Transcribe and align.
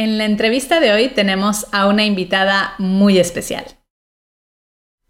En 0.00 0.16
la 0.16 0.24
entrevista 0.24 0.80
de 0.80 0.94
hoy 0.94 1.08
tenemos 1.08 1.66
a 1.72 1.86
una 1.86 2.06
invitada 2.06 2.72
muy 2.78 3.18
especial. 3.18 3.66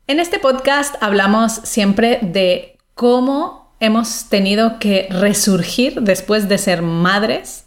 En 0.09 0.19
este 0.19 0.41
podcast 0.41 0.97
hablamos 1.01 1.53
siempre 1.63 2.19
de 2.23 2.77
cómo 2.97 3.73
hemos 3.79 4.29
tenido 4.29 4.81
que 4.81 5.07
resurgir 5.09 6.01
después 6.01 6.49
de 6.49 6.59
ser 6.59 6.83
madres 6.83 7.67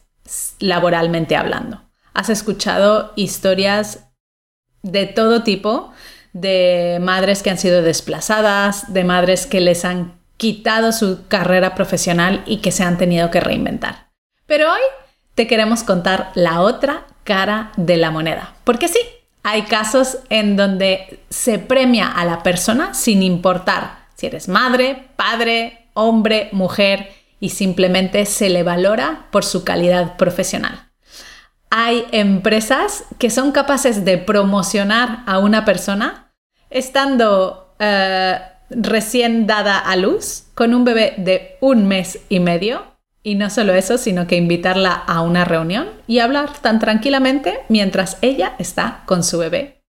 laboralmente 0.60 1.38
hablando. 1.38 1.82
Has 2.14 2.28
escuchado 2.28 3.14
historias 3.16 4.10
de 4.82 5.06
todo 5.06 5.44
tipo, 5.44 5.94
de 6.34 6.98
madres 7.02 7.42
que 7.42 7.52
han 7.52 7.58
sido 7.58 7.84
desplazadas, 7.84 8.92
de 8.92 9.06
madres 9.06 9.48
que 9.48 9.62
les 9.62 9.86
han 9.86 10.20
quitado 10.36 10.92
su 10.92 11.26
carrera 11.30 11.74
profesional 11.74 12.44
y 12.46 12.58
que 12.58 12.74
se 12.74 12.84
han 12.84 12.98
tenido 12.98 13.32
que 13.32 13.40
reinventar. 13.40 14.10
Pero 14.46 14.74
hoy 14.74 14.82
te 15.36 15.48
queremos 15.48 15.84
contar 15.84 16.32
la 16.36 16.62
otra 16.62 17.06
cara 17.24 17.72
de 17.78 17.98
la 17.98 18.12
moneda. 18.12 18.54
Porque 18.64 18.88
sí, 18.88 19.00
hay 19.44 19.64
casos 19.64 20.20
en 20.30 20.56
donde 20.56 21.20
se 21.30 21.60
premia 21.60 22.08
a 22.08 22.26
la 22.26 22.44
persona 22.44 22.94
sin 22.94 23.22
importar 23.24 24.04
si 24.16 24.28
eres 24.28 24.48
madre, 24.48 25.08
padre, 25.16 25.88
hombre, 25.94 26.50
mujer 26.52 27.12
y 27.40 27.50
simplemente 27.50 28.26
se 28.26 28.50
le 28.50 28.64
valora 28.64 29.28
por 29.32 29.44
su 29.44 29.64
calidad 29.64 30.16
profesional. 30.16 30.90
Hay 31.70 32.06
empresas 32.12 33.04
que 33.18 33.30
son 33.30 33.52
capaces 33.52 34.06
de 34.06 34.18
promocionar 34.18 35.24
a 35.26 35.40
una 35.40 35.66
persona 35.66 36.32
estando 36.70 37.76
eh, 37.80 38.40
recién 38.70 39.48
dada 39.48 39.80
a 39.80 39.96
luz 39.96 40.46
con 40.54 40.74
un 40.74 40.86
bebé 40.86 41.16
de 41.18 41.58
un 41.60 41.88
mes 41.88 42.20
y 42.30 42.40
medio 42.40 42.93
y 43.24 43.36
no 43.36 43.50
solo 43.50 43.74
eso, 43.74 43.98
sino 43.98 44.28
que 44.28 44.36
invitarla 44.36 44.92
a 44.92 45.22
una 45.22 45.46
reunión 45.46 45.90
y 46.08 46.20
hablar 46.20 46.60
tan 46.60 46.80
tranquilamente 46.80 47.62
mientras 47.70 48.18
ella 48.22 48.54
está 48.60 49.04
con 49.06 49.24
su 49.24 49.40
bebé. 49.40 49.82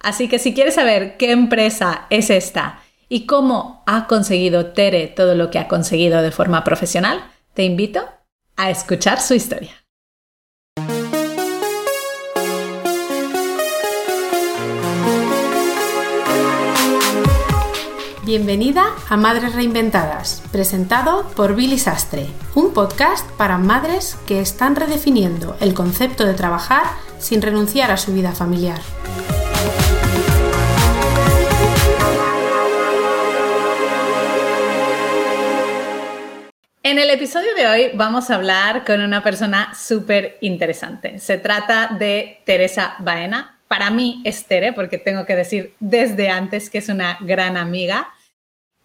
Así 0.00 0.28
que 0.28 0.38
si 0.38 0.54
quieres 0.54 0.76
saber 0.76 1.16
qué 1.16 1.32
empresa 1.32 2.06
es 2.08 2.30
esta 2.30 2.80
y 3.08 3.26
cómo 3.26 3.82
ha 3.86 4.06
conseguido 4.06 4.66
Tere 4.66 5.08
todo 5.08 5.34
lo 5.34 5.50
que 5.50 5.58
ha 5.58 5.66
conseguido 5.66 6.22
de 6.22 6.30
forma 6.30 6.62
profesional, 6.62 7.24
te 7.54 7.64
invito 7.64 8.08
a 8.56 8.70
escuchar 8.70 9.20
su 9.20 9.34
historia. 9.34 9.72
Bienvenida 18.28 18.94
a 19.08 19.16
Madres 19.16 19.54
Reinventadas, 19.54 20.42
presentado 20.52 21.26
por 21.30 21.56
Billy 21.56 21.78
Sastre, 21.78 22.26
un 22.54 22.74
podcast 22.74 23.26
para 23.38 23.56
madres 23.56 24.18
que 24.26 24.42
están 24.42 24.76
redefiniendo 24.76 25.56
el 25.62 25.72
concepto 25.72 26.26
de 26.26 26.34
trabajar 26.34 26.84
sin 27.18 27.40
renunciar 27.40 27.90
a 27.90 27.96
su 27.96 28.12
vida 28.12 28.32
familiar. 28.32 28.80
En 36.82 36.98
el 36.98 37.08
episodio 37.08 37.54
de 37.56 37.66
hoy 37.66 37.90
vamos 37.94 38.28
a 38.28 38.34
hablar 38.34 38.84
con 38.84 39.00
una 39.00 39.22
persona 39.22 39.72
súper 39.74 40.36
interesante. 40.42 41.18
Se 41.18 41.38
trata 41.38 41.96
de 41.98 42.42
Teresa 42.44 42.94
Baena. 42.98 43.58
Para 43.68 43.88
mí 43.90 44.20
es 44.26 44.44
Tere, 44.44 44.74
porque 44.74 44.98
tengo 44.98 45.24
que 45.24 45.34
decir 45.34 45.72
desde 45.80 46.28
antes 46.28 46.68
que 46.68 46.76
es 46.76 46.90
una 46.90 47.16
gran 47.22 47.56
amiga 47.56 48.12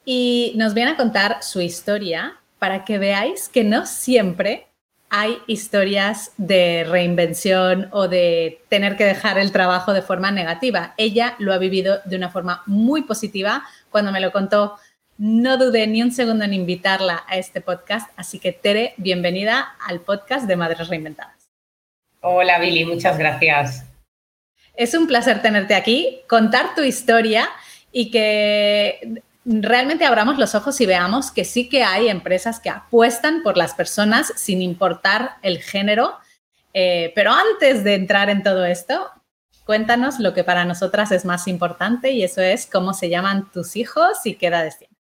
y 0.06 0.54
nos 0.56 0.73
viene 0.73 0.92
a 0.92 0.98
contar 0.98 1.44
su 1.44 1.62
historia 1.62 2.38
para 2.59 2.86
que 2.86 2.98
veáis 2.98 3.50
que 3.50 3.64
no 3.64 3.86
siempre 3.86 4.68
hay 5.09 5.38
historias 5.46 6.32
de 6.38 6.86
reinvención 6.90 7.88
o 7.92 8.08
de 8.08 8.62
tener 8.70 8.98
que 8.98 9.06
dejar 9.06 9.38
el 9.38 9.52
trabajo 9.52 9.94
de 9.94 10.02
forma 10.02 10.31
negativa. 10.31 10.96
Ella 10.98 11.36
lo 11.38 11.54
ha 11.54 11.59
vivido 11.59 12.00
de 12.06 12.16
una 12.16 12.31
forma 12.31 12.64
muy 12.66 13.04
positiva. 13.04 13.64
Cuando 13.92 14.12
me 14.12 14.20
lo 14.20 14.31
contó, 14.31 14.78
no 15.20 15.58
dudé 15.58 15.86
ni 15.86 16.02
un 16.02 16.12
segundo 16.12 16.46
en 16.46 16.53
invitarla 16.53 17.24
a 17.28 17.38
este 17.38 17.62
podcast. 17.62 18.09
Así 18.16 18.40
que 18.40 18.53
Tere, 18.53 18.96
bienvenida 18.97 19.75
al 19.88 20.00
podcast 20.00 20.47
de 20.47 20.56
Madres 20.56 20.88
Reinventadas. 20.88 21.47
Hola 22.22 22.58
Billy, 22.58 22.84
muchas 22.84 23.18
gracias. 23.19 23.86
Es 24.75 24.96
un 24.96 25.06
placer 25.06 25.44
tenerte 25.44 25.75
aquí, 25.75 26.22
contar 26.28 26.74
tu 26.74 26.81
historia 26.81 27.47
y 27.92 28.09
que 28.09 29.22
realmente 29.46 30.06
abramos 30.06 30.38
los 30.38 30.56
ojos 30.56 30.80
y 30.81 30.86
veamos 30.86 31.31
que 31.31 31.46
sí 31.46 31.68
que 31.68 31.84
hay 31.84 32.08
empresas 32.09 32.59
que 32.59 32.70
apuestan 32.70 33.44
por 33.44 33.58
las 33.58 33.74
personas 33.74 34.34
sin 34.36 34.62
importar 34.62 35.36
el 35.42 35.62
género. 35.62 36.18
Eh, 36.74 37.12
pero 37.16 37.31
antes 37.31 37.84
de 37.84 37.96
entrar 37.96 38.30
en 38.30 38.44
todo 38.44 38.66
esto, 38.66 39.12
cuéntanos 39.66 40.20
lo 40.20 40.34
que 40.34 40.44
para 40.44 40.66
nosotras 40.66 41.12
es 41.12 41.26
más 41.26 41.48
importante 41.48 42.12
y 42.12 42.24
eso 42.24 42.42
es 42.42 42.66
cómo 42.66 42.94
se 42.94 43.09
llaman 43.09 43.52
tus 43.52 43.76
hijos 43.76 44.26
y 44.26 44.36
qué 44.36 44.48
edades 44.48 44.78
tienen. 44.78 44.98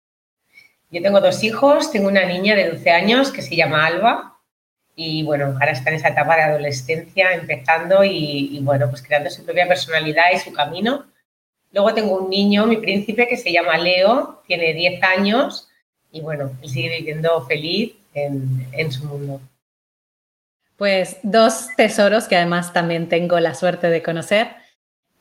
Yo 0.89 1.01
tengo 1.01 1.19
dos 1.19 1.43
hijos, 1.43 1.91
tengo 1.91 2.07
una 2.07 2.25
niña 2.25 2.55
de 2.55 2.69
12 2.69 2.89
años 2.91 3.31
que 3.31 3.41
se 3.41 3.55
llama 3.55 3.85
Alba 3.85 4.39
y 4.95 5.23
bueno, 5.23 5.47
ahora 5.47 5.71
está 5.71 5.89
en 5.89 5.97
esa 5.97 6.09
etapa 6.09 6.37
de 6.37 6.43
adolescencia 6.43 7.33
empezando 7.33 8.03
y, 8.03 8.57
y 8.57 8.59
bueno, 8.61 8.89
pues 8.89 9.01
creando 9.01 9.29
su 9.29 9.43
propia 9.43 9.67
personalidad 9.67 10.25
y 10.33 10.39
su 10.39 10.53
camino 10.53 11.05
Luego 11.77 11.93
tengo 11.93 12.17
un 12.17 12.31
niño, 12.31 12.65
mi 12.65 12.77
príncipe, 12.77 13.27
que 13.27 13.37
se 13.37 13.51
llama 13.51 13.77
Leo, 13.77 14.41
tiene 14.47 14.73
10 14.73 15.03
años 15.03 15.69
y 16.11 16.21
bueno, 16.21 16.49
él 16.63 16.69
sigue 16.69 16.89
viviendo 16.89 17.45
feliz 17.45 17.93
en, 18.15 18.91
su 18.91 19.05
mundo. 19.05 19.39
Pues 20.75 21.17
dos 21.21 21.67
tesoros 21.77 22.27
que 22.27 22.35
además 22.35 22.73
también 22.73 23.07
tengo 23.09 23.39
la 23.39 23.53
suerte 23.53 23.91
de 23.91 24.01
conocer. 24.01 24.55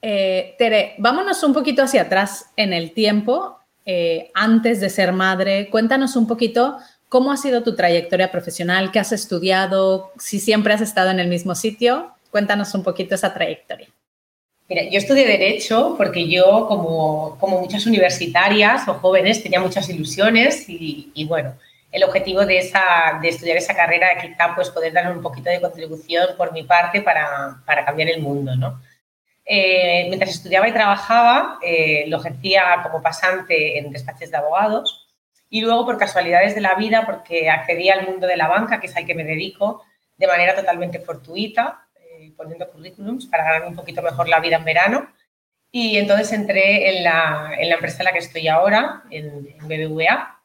Eh, 0.00 0.54
Tere, 0.56 0.94
vámonos 0.96 1.42
un 1.42 1.52
poquito 1.52 1.82
hacia 1.82 2.00
atrás 2.00 2.46
en 2.56 2.72
el 2.72 2.92
tiempo, 2.92 3.58
eh, 3.84 4.30
antes 4.32 4.80
de 4.80 4.88
ser 4.88 5.12
madre. 5.12 5.68
Cuéntanos 5.68 6.16
un 6.16 6.26
poquito 6.26 6.78
cómo 7.10 7.32
ha 7.32 7.36
sido 7.36 7.64
tu 7.64 7.76
trayectoria 7.76 8.32
profesional, 8.32 8.92
qué 8.92 8.98
has 8.98 9.12
estudiado, 9.12 10.10
si 10.18 10.40
siempre 10.40 10.72
has 10.72 10.80
estado 10.80 11.10
en 11.10 11.20
el 11.20 11.28
mismo 11.28 11.54
sitio. 11.54 12.14
Cuéntanos 12.30 12.74
un 12.74 12.82
poquito 12.82 13.14
esa 13.14 13.34
trayectoria. 13.34 13.88
Mira, 14.69 14.82
yo 14.91 14.99
estudié 14.99 15.27
Derecho 15.27 15.94
porque 15.97 16.28
yo, 16.28 16.66
como, 16.66 17.38
como 17.38 17.60
muchas 17.60 17.87
universitarias 17.87 18.88
o 18.88 18.94
jóvenes, 18.94 19.43
tenía 19.43 19.60
muchas 19.60 19.88
ilusiones 19.88 20.65
y, 20.69 21.25
bueno, 21.28 21.54
el 21.93 22.03
objetivo 22.03 22.44
de, 22.44 22.59
esa, 22.59 23.19
de 23.22 23.28
estudiar 23.28 23.56
esa 23.56 23.77
carrera 23.77 24.09
era 24.09 24.21
quizá 24.21 24.54
pues, 24.56 24.71
poder 24.71 24.93
dar 24.93 25.10
un 25.16 25.22
poquito 25.22 25.50
de 25.50 25.60
contribución 25.60 26.31
por 26.37 26.53
mi 26.53 26.65
parte 26.65 27.00
para, 27.00 27.62
para 27.65 27.84
cambiar 27.84 28.09
el 28.09 28.21
mundo, 28.21 28.56
¿no? 28.56 28.81
Eh, 29.49 30.06
mientras 30.09 30.31
estudiaba 30.31 30.69
y 30.69 30.72
trabajaba, 30.72 31.60
eh, 31.62 32.04
lo 32.09 32.19
ejercía 32.19 32.81
como 32.83 33.00
pasante 33.00 33.78
en 33.78 33.93
despachos 33.93 34.33
de 34.33 34.37
abogados 34.37 35.06
y 35.48 35.60
luego, 35.60 35.87
por 35.87 35.98
casualidades 35.98 36.56
de 36.56 36.60
la 36.60 36.75
vida, 36.75 37.06
porque 37.06 37.48
accedí 37.48 37.88
al 37.88 38.06
mundo 38.09 38.27
de 38.27 38.37
la 38.37 38.48
banca, 38.48 38.81
que 38.81 38.88
es 38.88 38.97
al 38.97 39.06
que 39.06 39.15
me 39.15 39.22
dedico, 39.22 39.84
de 40.16 40.27
manera 40.27 40.56
totalmente 40.56 40.98
fortuita, 40.98 41.85
poniendo 42.36 42.70
currículums 42.70 43.26
para 43.26 43.44
ganar 43.44 43.69
un 43.69 43.76
poquito 43.76 44.02
mejor 44.02 44.28
la 44.28 44.41
vida 44.41 44.56
en 44.56 44.64
verano. 44.64 45.08
Y 45.70 45.98
entonces 45.98 46.32
entré 46.32 46.97
en 46.97 47.04
la, 47.04 47.52
en 47.58 47.69
la 47.69 47.74
empresa 47.74 47.98
en 47.98 48.04
la 48.06 48.12
que 48.12 48.20
estoy 48.20 48.48
ahora, 48.48 49.02
en, 49.10 49.56
BBVA. 49.60 50.41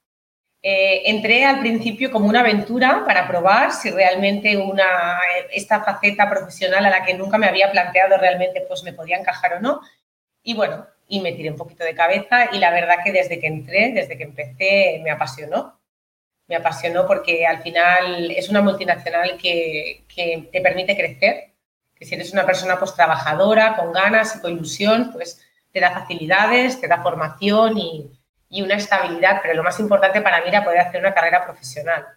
Eh, 0.64 1.04
entré 1.06 1.46
al 1.46 1.60
principio 1.60 2.12
como 2.12 2.28
una 2.28 2.42
aventura 2.42 3.04
para 3.06 3.28
probar 3.28 3.72
si 3.72 3.90
realmente 3.90 4.58
una, 4.58 5.20
esta 5.52 5.84
faceta 5.84 6.30
profesional 6.30 6.86
a 6.86 6.90
la 6.90 7.04
que 7.04 7.16
nunca 7.16 7.38
me 7.38 7.48
había 7.48 7.72
planteado 7.72 8.18
realmente 8.18 8.62
pues 8.68 8.84
me 8.84 8.94
podía 8.94 9.18
encajar 9.18 9.54
o 9.54 9.60
no. 9.60 9.82
Y 10.44 10.54
bueno, 10.54 10.86
y 11.08 11.20
me 11.20 11.34
tiré 11.34 11.50
un 11.52 11.58
poquito 11.58 11.84
de 11.84 11.96
cabeza 11.96 12.50
y 12.54 12.58
la 12.58 12.72
verdad 12.72 12.98
que 13.04 13.12
desde 13.12 13.40
que 13.40 13.48
entré, 13.48 13.92
desde 13.94 14.18
que 14.18 14.24
empecé, 14.24 15.00
me 15.04 15.12
apasionó. 15.12 15.80
Me 16.48 16.56
apasionó 16.56 17.08
porque 17.08 17.46
al 17.46 17.62
final 17.62 18.32
es 18.32 18.50
una 18.50 18.62
multinacional 18.62 19.38
que, 19.38 20.04
que 20.14 20.50
te 20.52 20.62
permite 20.62 20.96
crecer, 20.96 21.51
que 22.02 22.08
si 22.08 22.16
eres 22.16 22.34
una 22.34 22.48
persona 22.48 22.80
pues 22.80 22.96
trabajadora, 22.96 23.76
con 23.76 23.94
ganas 23.94 24.36
y 24.36 24.40
con 24.40 24.54
ilusión, 24.54 25.12
pues 25.14 25.40
te 25.72 25.80
da 25.80 25.92
facilidades, 25.92 26.82
te 26.82 26.88
da 26.88 27.04
formación 27.04 27.78
y, 27.78 28.12
una 28.64 28.74
estabilidad, 28.74 29.40
pero 29.44 29.54
lo 29.54 29.62
más 29.62 29.80
importante 29.80 30.20
para 30.20 30.42
mí 30.42 30.48
era 30.48 30.64
poder 30.64 30.80
hacer 30.80 31.00
una 31.00 31.14
carrera 31.14 31.46
profesional. 31.46 32.08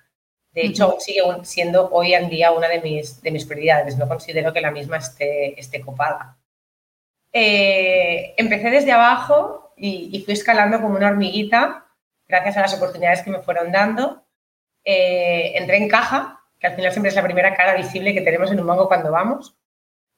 De 0.53 0.62
hecho, 0.64 0.97
sigue 1.00 1.20
siendo 1.43 1.91
hoy 1.91 2.14
en 2.14 2.31
día 2.31 2.50
una 2.50 2.67
de 2.67 2.81
mis, 2.81 3.20
de 3.20 3.31
mis 3.31 3.44
prioridades. 3.44 3.99
No 3.99 4.09
considero 4.09 4.55
que 4.55 4.62
la 4.62 4.70
misma 4.70 4.97
esté, 4.97 5.61
esté 5.61 5.82
copada. 5.82 6.38
Eh, 7.31 8.35
empecé 8.38 8.70
desde 8.70 8.91
abajo 8.91 9.75
y, 9.76 10.23
fui 10.25 10.32
escalando 10.32 10.81
como 10.81 10.97
una 10.97 11.09
hormiguita 11.09 11.87
gracias 12.26 12.56
a 12.56 12.62
las 12.62 12.75
oportunidades 12.75 13.23
que 13.23 13.31
me 13.31 13.43
fueron 13.43 13.70
dando. 13.70 14.25
Eh, 14.82 15.53
entré 15.56 15.76
en 15.76 15.91
caja, 15.91 16.41
que 16.59 16.69
al 16.69 16.75
final 16.75 16.91
siempre 16.91 17.11
es 17.11 17.17
la 17.17 17.23
primera 17.23 17.55
cara 17.55 17.75
visible 17.75 18.14
que 18.14 18.23
tenemos 18.23 18.50
en 18.50 18.61
un 18.61 18.67
banco 18.67 18.88
cuando 18.88 19.12
vamos. 19.12 19.55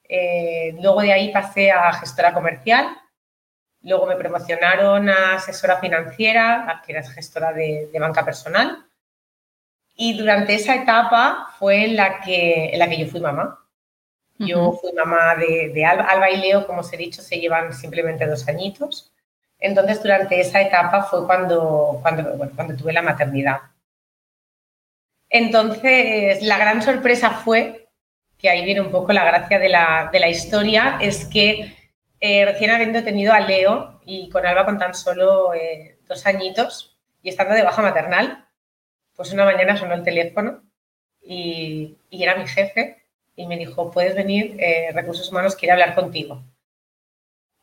Eh, 0.08 0.75
luego 0.81 1.00
de 1.00 1.12
ahí 1.12 1.32
pasé 1.32 1.70
a 1.70 1.93
gestora 1.93 2.32
comercial. 2.32 2.87
Luego 3.82 4.06
me 4.06 4.17
promocionaron 4.17 5.08
a 5.08 5.35
asesora 5.35 5.79
financiera, 5.79 6.82
que 6.85 6.93
era 6.93 7.03
gestora 7.03 7.53
de, 7.53 7.91
banca 7.99 8.25
personal. 8.25 8.87
Y 9.94 10.19
durante 10.19 10.55
esa 10.55 10.75
etapa 10.75 11.55
fue 11.58 11.85
en 11.85 11.97
la 11.97 12.20
que, 12.20 12.70
en 12.73 12.79
la 12.79 12.88
que 12.88 12.99
yo 12.99 13.06
fui 13.06 13.20
mamá. 13.20 13.62
Yo 14.38 14.73
fui 14.73 14.93
mamá 14.93 15.35
de, 15.37 15.85
Alba. 15.85 16.05
Alba 16.05 16.31
y 16.31 16.37
Leo, 16.37 16.67
como 16.67 16.81
os 16.81 16.93
he 16.93 16.97
dicho, 16.97 17.23
se 17.23 17.38
llevan 17.38 17.73
simplemente 17.73 18.26
dos 18.26 18.47
añitos. 18.49 19.12
Entonces, 19.58 20.03
durante 20.03 20.38
esa 20.41 20.61
etapa 20.61 21.05
fue 21.05 21.25
cuando, 21.25 21.99
cuando, 22.03 22.50
cuando 22.55 22.76
tuve 22.76 22.93
la 22.93 23.03
maternidad. 23.03 23.61
Entonces, 25.31 26.43
la 26.43 26.58
gran 26.58 26.82
sorpresa 26.82 27.31
fue, 27.31 27.86
ahí 28.48 28.64
viene 28.64 28.81
un 28.81 28.90
poco 28.90 29.12
la 29.12 29.25
gracia 29.25 29.58
de 29.58 29.69
la, 29.69 30.28
historia, 30.28 30.98
es 31.00 31.25
que 31.26 31.75
eh, 32.20 32.44
recién 32.44 32.70
habiendo 32.70 33.02
tenido 33.04 33.32
a 33.32 33.40
Leo 33.40 34.00
y 34.04 34.28
con 34.31 34.46
Alba 34.46 34.64
con 34.64 34.78
tan 34.78 34.94
solo 34.94 35.54
eh, 35.54 35.98
dos 36.08 36.26
añitos 36.26 36.96
y 37.22 37.28
estando 37.28 37.54
de 37.54 37.62
baja 37.62 37.82
maternal, 37.82 38.46
pues 39.14 39.32
una 39.32 39.44
mañana 39.44 39.76
sonó 39.76 39.94
el 39.94 40.02
teléfono 40.02 40.62
y, 41.22 41.96
y 42.10 42.22
era 42.22 42.37
mi 42.37 42.46
jefe 42.46 43.02
y 43.37 43.46
me 43.46 43.58
dijo, 43.58 43.90
puedes 43.90 44.14
venir, 44.14 44.56
eh, 44.58 44.90
Recursos 44.93 45.31
Humanos 45.31 45.54
quiere 45.54 45.72
hablar 45.72 45.94
contigo. 45.94 46.43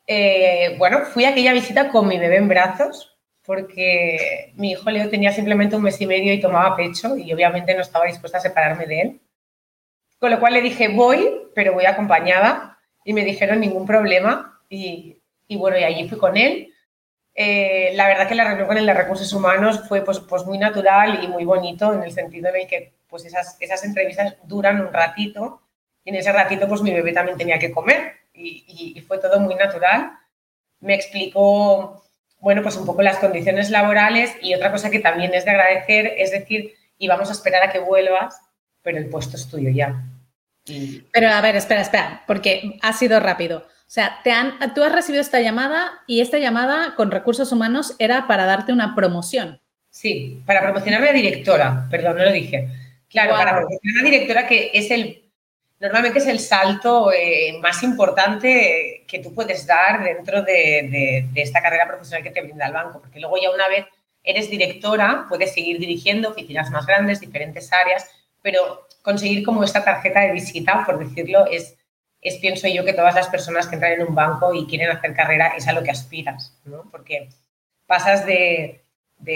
Eh, 0.06 0.76
bueno, 0.78 1.00
fui 1.06 1.24
a 1.24 1.30
aquella 1.30 1.52
visita 1.52 1.88
con 1.88 2.06
mi 2.06 2.18
bebé 2.18 2.36
en 2.36 2.48
brazos 2.48 3.16
porque 3.44 4.52
mi 4.54 4.72
hijo 4.72 4.90
Leo 4.90 5.10
tenía 5.10 5.32
simplemente 5.32 5.76
un 5.76 5.82
mes 5.82 6.00
y 6.00 6.06
medio 6.06 6.32
y 6.32 6.40
tomaba 6.40 6.76
pecho 6.76 7.16
y 7.16 7.32
obviamente 7.32 7.74
no 7.74 7.82
estaba 7.82 8.06
dispuesta 8.06 8.38
a 8.38 8.40
separarme 8.40 8.86
de 8.86 9.00
él. 9.00 9.20
Con 10.24 10.30
lo 10.30 10.40
cual 10.40 10.54
le 10.54 10.62
dije, 10.62 10.88
voy, 10.88 11.50
pero 11.54 11.74
voy 11.74 11.84
acompañada 11.84 12.78
y 13.04 13.12
me 13.12 13.26
dijeron 13.26 13.60
ningún 13.60 13.84
problema 13.84 14.58
y, 14.70 15.18
y 15.46 15.56
bueno, 15.56 15.76
y 15.76 15.84
allí 15.84 16.08
fui 16.08 16.16
con 16.16 16.38
él. 16.38 16.72
Eh, 17.34 17.92
la 17.94 18.08
verdad 18.08 18.26
que 18.26 18.34
la 18.34 18.44
reunión 18.44 18.66
con 18.66 18.78
el 18.78 18.86
de 18.86 18.94
recursos 18.94 19.30
humanos 19.34 19.86
fue 19.86 20.02
pues, 20.02 20.20
pues 20.20 20.46
muy 20.46 20.56
natural 20.56 21.22
y 21.22 21.28
muy 21.28 21.44
bonito 21.44 21.92
en 21.92 22.04
el 22.04 22.10
sentido 22.10 22.48
en 22.48 22.56
el 22.56 22.66
que 22.66 22.94
pues 23.06 23.26
esas, 23.26 23.58
esas 23.60 23.84
entrevistas 23.84 24.36
duran 24.44 24.80
un 24.80 24.94
ratito 24.94 25.60
y 26.06 26.08
en 26.08 26.16
ese 26.16 26.32
ratito, 26.32 26.66
pues 26.68 26.80
mi 26.80 26.94
bebé 26.94 27.12
también 27.12 27.36
tenía 27.36 27.58
que 27.58 27.70
comer 27.70 28.14
y, 28.32 28.98
fue 29.06 29.18
todo 29.18 29.38
muy 29.40 29.56
natural. 29.56 30.10
Me 30.80 30.94
explicó, 30.94 32.02
bueno, 32.40 32.62
pues 32.62 32.78
un 32.78 32.86
poco 32.86 33.02
las 33.02 33.18
condiciones 33.18 33.68
laborales 33.68 34.34
y 34.40 34.54
otra 34.54 34.72
cosa 34.72 34.88
que 34.88 35.00
también 35.00 35.34
es 35.34 35.44
de 35.44 35.50
agradecer, 35.50 36.14
es 36.16 36.30
decir, 36.30 36.72
y 36.96 37.08
vamos 37.08 37.28
a 37.28 37.32
esperar 37.32 37.62
a 37.62 37.70
que 37.70 37.78
vuelvas, 37.78 38.40
pero 38.80 38.96
el 38.96 39.10
puesto 39.10 39.36
es 39.36 39.50
tuyo 39.50 39.68
ya. 39.68 40.02
Pero 41.12 41.28
a 41.28 41.40
ver, 41.40 41.56
espera, 41.56 41.82
espera, 41.82 42.24
porque 42.26 42.78
ha 42.82 42.92
sido 42.92 43.20
rápido. 43.20 43.58
O 43.58 43.90
sea, 43.94 44.20
te 44.24 44.30
han, 44.30 44.58
tú 44.74 44.82
has 44.82 44.92
recibido 44.92 45.20
esta 45.20 45.40
llamada 45.40 46.02
y 46.06 46.20
esta 46.20 46.38
llamada 46.38 46.94
con 46.96 47.10
recursos 47.10 47.52
humanos 47.52 47.94
era 47.98 48.26
para 48.26 48.46
darte 48.46 48.72
una 48.72 48.94
promoción. 48.94 49.60
Sí, 49.90 50.42
para 50.46 50.62
promocionarme 50.62 51.10
a 51.10 51.12
directora, 51.12 51.86
perdón, 51.90 52.16
no 52.16 52.24
lo 52.24 52.32
dije. 52.32 52.68
Claro, 53.08 53.34
para 53.34 53.56
promocionar 53.56 54.00
a 54.00 54.04
directora, 54.04 54.46
que 54.46 54.70
es 54.74 54.90
el 54.90 55.24
normalmente 55.84 56.18
es 56.18 56.26
el 56.26 56.40
salto 56.40 57.12
eh, 57.12 57.58
más 57.60 57.82
importante 57.82 59.04
que 59.06 59.18
tú 59.18 59.34
puedes 59.34 59.66
dar 59.66 60.02
dentro 60.02 60.42
de, 60.42 61.28
esta 61.34 61.60
carrera 61.60 61.86
profesional 61.86 62.22
que 62.22 62.30
te 62.30 62.40
brinda 62.40 62.66
el 62.66 62.72
banco, 62.72 63.00
porque 63.00 63.20
luego 63.20 63.36
ya 63.40 63.50
una 63.50 63.68
vez 63.68 63.84
eres 64.22 64.48
directora, 64.48 65.26
puedes 65.28 65.52
seguir 65.52 65.78
dirigiendo 65.78 66.30
oficinas 66.30 66.70
más 66.70 66.86
grandes, 66.86 67.20
diferentes 67.20 67.70
áreas, 67.72 68.08
pero 68.40 68.83
conseguir 69.04 69.44
como 69.44 69.62
esta 69.62 69.84
tarjeta 69.84 70.20
de 70.22 70.32
visita, 70.32 70.82
por 70.86 70.98
decirlo, 70.98 71.44
es, 71.46 71.76
es 72.22 72.36
pienso 72.36 72.66
yo 72.68 72.86
que 72.86 72.94
todas 72.94 73.14
las 73.14 73.28
personas 73.28 73.68
que 73.68 73.74
entran 73.74 73.92
en 73.92 74.08
un 74.08 74.14
banco 74.14 74.54
y 74.54 74.66
quieren 74.66 74.90
hacer 74.90 75.14
carrera 75.14 75.48
es 75.56 75.68
a 75.68 75.72
lo 75.72 75.82
que 75.82 75.90
aspiras, 75.90 76.56
¿no? 76.64 76.84
Porque 76.90 77.28
pasas 77.86 78.24
de, 78.24 78.82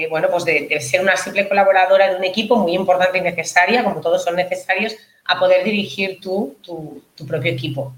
bueno, 0.09 0.29
pues 0.31 0.47
de, 0.47 0.81
ser 0.81 1.03
una 1.03 1.19
simple 1.19 1.47
colaboradora 1.47 2.09
de 2.09 2.17
un 2.17 2.25
equipo 2.25 2.56
muy 2.56 2.75
importante 2.75 3.19
y 3.19 3.20
necesaria, 3.20 3.85
como 3.85 4.00
todos 4.00 4.25
son 4.25 4.37
necesarios, 4.37 4.97
a 5.26 5.38
poder 5.38 5.62
dirigir 5.62 6.19
tú 6.19 6.56
tu, 6.62 7.03
propio 7.26 7.53
equipo, 7.53 7.93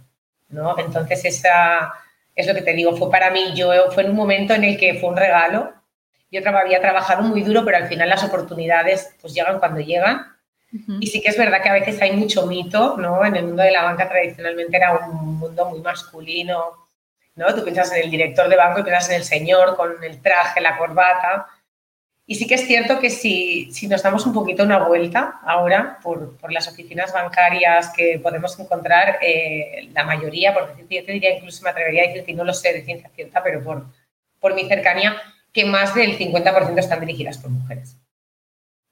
¿no? 0.49 0.77
Entonces, 0.77 1.25
esa 1.25 1.95
es 2.35 2.49
lo 2.49 2.55
que 2.55 2.63
te 2.63 2.73
digo, 2.73 2.97
fue 2.97 3.13
para 3.13 3.31
mí, 3.31 3.53
yo 3.55 3.71
fue 3.93 4.03
en 4.03 4.11
un 4.11 4.17
momento 4.17 4.55
en 4.55 4.65
el 4.65 4.77
que 4.77 4.95
fue 4.95 5.11
un 5.11 5.17
regalo, 5.17 5.73
yo 6.33 6.41
había 6.45 6.81
trabajado 6.81 7.23
muy 7.23 7.43
duro, 7.43 7.65
pero 7.65 7.77
al 7.77 7.87
final 7.87 8.09
las 8.09 8.25
oportunidades 8.25 9.15
pues 9.21 9.35
llegan 9.35 9.61
cuando 9.61 9.81
llegan. 9.81 10.27
Y 11.01 11.07
sí 11.09 11.21
que 11.21 11.31
es 11.31 11.37
verdad 11.37 11.63
que 11.63 11.69
a 11.69 11.75
veces 11.75 12.01
hay 12.01 12.13
mucho 12.13 12.47
mito, 12.47 12.97
¿no? 12.97 13.25
En 13.25 13.35
el 13.35 13.47
mundo 13.47 13.63
de 13.63 13.73
la 13.73 13.83
banca 13.83 14.09
tradicionalmente 14.09 14.77
era 14.77 14.97
un 14.97 15.39
mundo 15.39 15.69
muy 15.69 15.81
masculino, 15.81 16.89
¿no? 17.35 17.55
Tú 17.55 17.65
piensas 17.65 17.93
en 17.93 18.05
el 18.05 18.11
director 18.11 18.49
de 18.49 18.57
banco 18.57 18.81
y 18.81 18.85
piensas 18.85 19.11
en 19.11 19.17
el 19.17 19.25
señor 19.25 19.77
con 19.77 20.03
el 20.05 20.23
traje, 20.23 20.61
la 20.61 20.79
corbata, 20.79 21.49
y 22.31 22.37
sí 22.37 22.47
que 22.47 22.55
es 22.55 22.65
cierto 22.65 23.01
que 23.01 23.11
si, 23.11 23.73
si 23.73 23.89
nos 23.89 24.05
damos 24.05 24.25
un 24.25 24.33
poquito 24.33 24.63
una 24.63 24.79
vuelta 24.87 25.41
ahora 25.45 25.99
por, 26.01 26.37
por 26.37 26.53
las 26.53 26.69
oficinas 26.69 27.13
bancarias 27.13 27.93
que 27.97 28.21
podemos 28.23 28.57
encontrar, 28.57 29.19
eh, 29.21 29.89
la 29.93 30.05
mayoría, 30.05 30.55
por 30.55 30.69
decirte, 30.69 30.95
yo 30.95 31.05
te 31.05 31.11
diría 31.11 31.37
incluso 31.37 31.65
me 31.65 31.71
atrevería 31.71 32.05
a 32.05 32.07
decir 32.07 32.25
que 32.25 32.35
no 32.35 32.45
lo 32.45 32.55
sé 32.55 32.73
de 32.73 32.85
ciencia 32.85 33.11
cierta, 33.17 33.43
pero 33.43 33.65
por, 33.65 33.85
por 34.39 34.55
mi 34.55 34.69
cercanía, 34.69 35.17
que 35.53 35.65
más 35.65 35.93
del 35.97 36.17
50% 36.17 36.79
están 36.79 37.01
dirigidas 37.01 37.37
por 37.37 37.51
mujeres. 37.51 37.97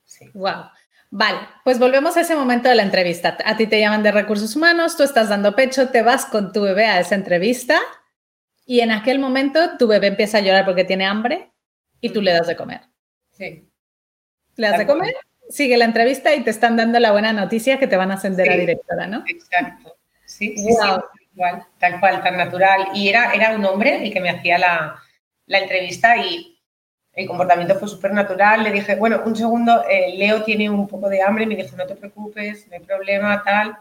Sí. 0.05 0.29
Wow. 0.35 0.65
Vale, 1.11 1.39
pues 1.65 1.79
volvemos 1.79 2.17
a 2.17 2.21
ese 2.21 2.35
momento 2.35 2.69
de 2.69 2.75
la 2.75 2.83
entrevista. 2.83 3.37
A 3.45 3.57
ti 3.57 3.67
te 3.67 3.81
llaman 3.81 4.03
de 4.03 4.13
recursos 4.13 4.55
humanos, 4.57 4.97
tú 4.97 5.03
estás 5.03 5.29
dando 5.29 5.57
pecho, 5.57 5.89
te 5.89 6.03
vas 6.03 6.27
con 6.27 6.53
tu 6.53 6.63
bebé 6.63 6.85
a 6.85 7.01
esa 7.01 7.15
entrevista 7.15 7.81
y 8.67 8.81
en 8.81 8.91
aquel 8.91 9.19
momento 9.19 9.79
tu 9.79 9.87
bebé 9.87 10.09
empieza 10.09 10.39
a 10.39 10.41
llorar 10.43 10.67
porque 10.67 10.85
tiene 10.85 11.07
hambre 11.07 11.51
y 12.01 12.11
tú 12.11 12.21
le 12.21 12.33
das 12.33 12.47
de 12.47 12.57
comer. 12.57 12.83
Sí. 13.31 13.67
¿Le 14.57 14.67
has 14.67 14.79
de 14.79 14.87
comer? 14.87 15.15
Sigue 15.49 15.79
la 15.79 15.87
entrevista 15.87 16.35
y 16.35 16.43
te 16.45 16.51
están 16.51 16.77
dando 16.77 17.01
la 17.01 17.13
buena 17.13 17.33
noticia 17.33 17.79
que 17.79 17.87
te 17.87 17.97
van 17.97 18.11
a 18.11 18.15
ascender 18.15 18.51
a 18.51 18.57
directora, 18.57 19.07
¿no? 19.07 19.25
Exacto. 19.27 19.97
Sí, 20.27 20.55
sí, 20.59 20.77
tal 20.79 21.03
cual, 21.35 21.67
tal 21.79 22.01
cual, 22.01 22.23
tan 22.23 22.37
natural. 22.37 22.89
Y 22.93 23.09
era, 23.09 23.33
era 23.33 23.55
un 23.57 23.65
hombre 23.65 24.05
el 24.05 24.13
que 24.13 24.21
me 24.21 24.29
hacía 24.29 24.59
la, 24.59 25.03
la 25.47 25.59
entrevista 25.59 26.19
y 26.19 26.58
el 27.19 27.27
comportamiento 27.27 27.75
fue 27.79 27.89
súper 27.89 28.13
natural. 28.13 28.63
Le 28.63 28.71
dije, 28.71 28.95
bueno, 28.95 29.23
un 29.25 29.35
segundo, 29.35 29.85
eh, 29.89 30.15
Leo 30.17 30.43
tiene 30.45 30.71
un 30.71 30.87
poco 30.87 31.09
de 31.09 31.21
hambre. 31.23 31.47
Me 31.47 31.57
dijo, 31.57 31.77
no 31.77 31.87
te 31.87 31.97
preocupes, 31.97 32.67
no 32.69 32.75
hay 32.75 32.81
problema, 32.81 33.43
tal. 33.45 33.77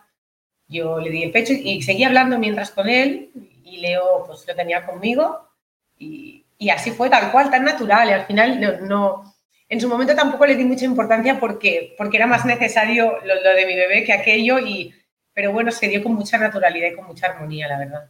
Yo 0.67 0.99
le 0.99 1.09
di 1.09 1.23
el 1.23 1.31
pecho 1.31 1.53
y 1.53 1.81
seguí 1.81 2.03
hablando 2.03 2.37
mientras 2.39 2.71
con 2.71 2.89
él 2.89 3.31
y 3.63 3.77
Leo 3.77 4.23
pues 4.25 4.45
lo 4.47 4.55
tenía 4.55 4.85
conmigo 4.85 5.49
y, 5.97 6.45
y 6.57 6.69
así 6.69 6.91
fue 6.91 7.09
tal 7.09 7.31
cual, 7.31 7.49
tan 7.49 7.63
natural. 7.63 8.09
Y 8.09 8.13
al 8.13 8.25
final 8.25 8.87
no 8.87 9.35
en 9.69 9.81
su 9.81 9.89
momento 9.89 10.15
tampoco 10.15 10.45
le 10.45 10.55
di 10.55 10.63
mucha 10.63 10.85
importancia 10.85 11.39
porque, 11.39 11.93
porque 11.97 12.17
era 12.17 12.27
más 12.27 12.45
necesario 12.45 13.17
lo, 13.23 13.53
de 13.53 13.65
mi 13.65 13.75
bebé 13.75 14.03
que 14.03 14.13
aquello, 14.13 14.59
y, 14.59 14.93
pero 15.33 15.51
bueno, 15.51 15.71
se 15.71 15.87
dio 15.87 16.01
con 16.03 16.13
mucha 16.13 16.37
naturalidad 16.37 16.89
y 16.91 16.95
con 16.95 17.05
mucha 17.05 17.27
armonía, 17.27 17.67
la 17.67 17.79
verdad. 17.79 18.09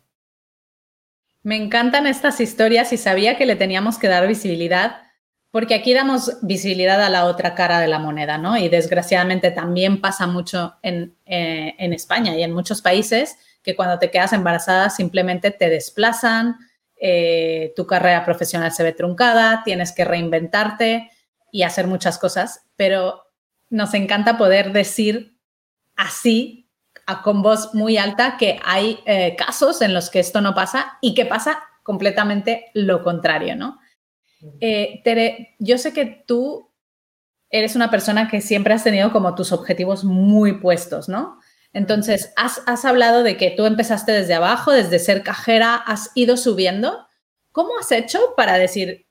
Me 1.42 1.56
encantan 1.56 2.06
estas 2.06 2.40
historias 2.42 2.94
y 2.94 2.98
sabía 2.98 3.38
que 3.38 3.46
le 3.46 3.56
teníamos 3.56 3.98
que 3.98 4.08
dar 4.08 4.28
visibilidad, 4.28 5.07
porque 5.52 5.76
aquí 5.76 5.94
damos 5.94 6.38
visibilidad 6.42 7.02
a 7.02 7.10
la 7.10 7.26
otra 7.26 7.56
cara 7.56 7.80
de 7.80 7.88
la 7.88 8.00
moneda, 8.00 8.38
¿no? 8.38 8.58
Y 8.58 8.70
desgraciadamente 8.70 9.52
también 9.52 10.02
pasa 10.02 10.28
mucho 10.28 10.76
en, 10.82 11.16
eh, 11.26 11.76
España 11.80 12.36
y 12.36 12.44
en 12.44 12.54
muchos 12.54 12.82
países 12.82 13.38
que 13.64 13.76
cuando 13.76 14.00
te 14.00 14.12
quedas 14.12 14.34
embarazada 14.34 14.90
simplemente 14.90 15.52
te 15.52 15.70
desplazan, 15.70 16.58
eh, 17.00 17.74
tu 17.76 17.86
carrera 17.86 18.26
profesional 18.26 18.72
se 18.72 18.84
ve 18.84 18.92
truncada, 18.92 19.62
tienes 19.64 19.92
que 19.92 20.06
reinventarte 20.06 21.12
y 21.52 21.64
hacer 21.64 21.88
muchas 21.88 22.18
cosas, 22.18 22.66
pero 22.76 23.24
nos 23.70 23.94
encanta 23.94 24.38
poder 24.38 24.72
decir 24.72 25.38
así, 25.96 26.70
con 27.24 27.42
voz 27.42 27.74
muy 27.74 27.98
alta, 27.98 28.36
que 28.38 28.60
hay 28.66 29.00
eh, 29.06 29.36
casos 29.38 29.82
en 29.82 29.94
los 29.94 30.10
que 30.10 30.20
esto 30.20 30.42
no 30.42 30.54
pasa 30.54 30.98
y 31.02 31.14
que 31.14 31.26
pasa 31.26 31.60
completamente 31.84 32.66
lo 32.74 33.02
contrario, 33.02 33.56
¿no? 33.56 33.80
Eh, 34.60 35.02
Tere, 35.04 35.56
yo 35.60 35.78
sé 35.78 35.94
que 35.94 36.06
tú 36.06 36.72
eres 37.50 37.76
una 37.76 37.90
persona 37.90 38.28
que 38.28 38.42
siempre 38.42 38.74
has 38.74 38.84
tenido 38.84 39.12
como 39.12 39.36
tus 39.36 39.52
objetivos 39.52 40.04
muy 40.04 40.60
puestos, 40.60 41.10
¿no? 41.10 41.40
Entonces, 41.74 42.34
has, 42.36 42.62
has, 42.66 42.86
hablado 42.86 43.24
de 43.24 43.38
que 43.38 43.52
tú 43.52 43.66
empezaste 43.66 44.12
desde 44.12 44.34
abajo, 44.34 44.72
desde 44.72 45.00
ser 45.00 45.24
cajera, 45.24 45.76
has 45.76 46.12
ido 46.16 46.38
subiendo. 46.38 47.08
¿Cómo 47.52 47.78
has 47.80 47.92
hecho 47.92 48.20
para 48.36 48.58
decir, 48.58 49.08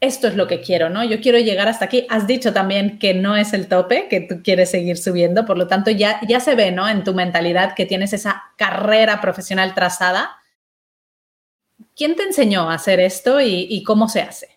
esto 0.00 0.28
es 0.28 0.34
lo 0.34 0.46
que 0.46 0.60
quiero, 0.60 0.88
¿no? 0.88 1.04
Yo 1.04 1.20
quiero 1.20 1.38
llegar 1.38 1.68
hasta 1.68 1.84
aquí. 1.84 2.06
Has 2.08 2.26
dicho 2.26 2.52
también 2.52 2.98
que 2.98 3.12
no 3.12 3.36
es 3.36 3.52
el 3.52 3.68
tope, 3.68 4.08
que 4.08 4.20
tú 4.22 4.42
quieres 4.42 4.70
seguir 4.70 4.96
subiendo, 4.96 5.44
por 5.44 5.58
lo 5.58 5.66
tanto 5.66 5.90
ya, 5.90 6.20
ya 6.26 6.40
se 6.40 6.54
ve, 6.54 6.72
¿no? 6.72 6.88
En 6.88 7.04
tu 7.04 7.14
mentalidad 7.14 7.74
que 7.74 7.86
tienes 7.86 8.14
esa 8.14 8.44
carrera 8.56 9.20
profesional 9.20 9.74
trazada. 9.74 10.38
¿Quién 12.00 12.16
te 12.16 12.22
enseñó 12.22 12.70
a 12.70 12.76
hacer 12.76 12.98
esto 12.98 13.42
y, 13.42 13.82
cómo 13.82 14.08
se 14.08 14.22
hace? 14.22 14.48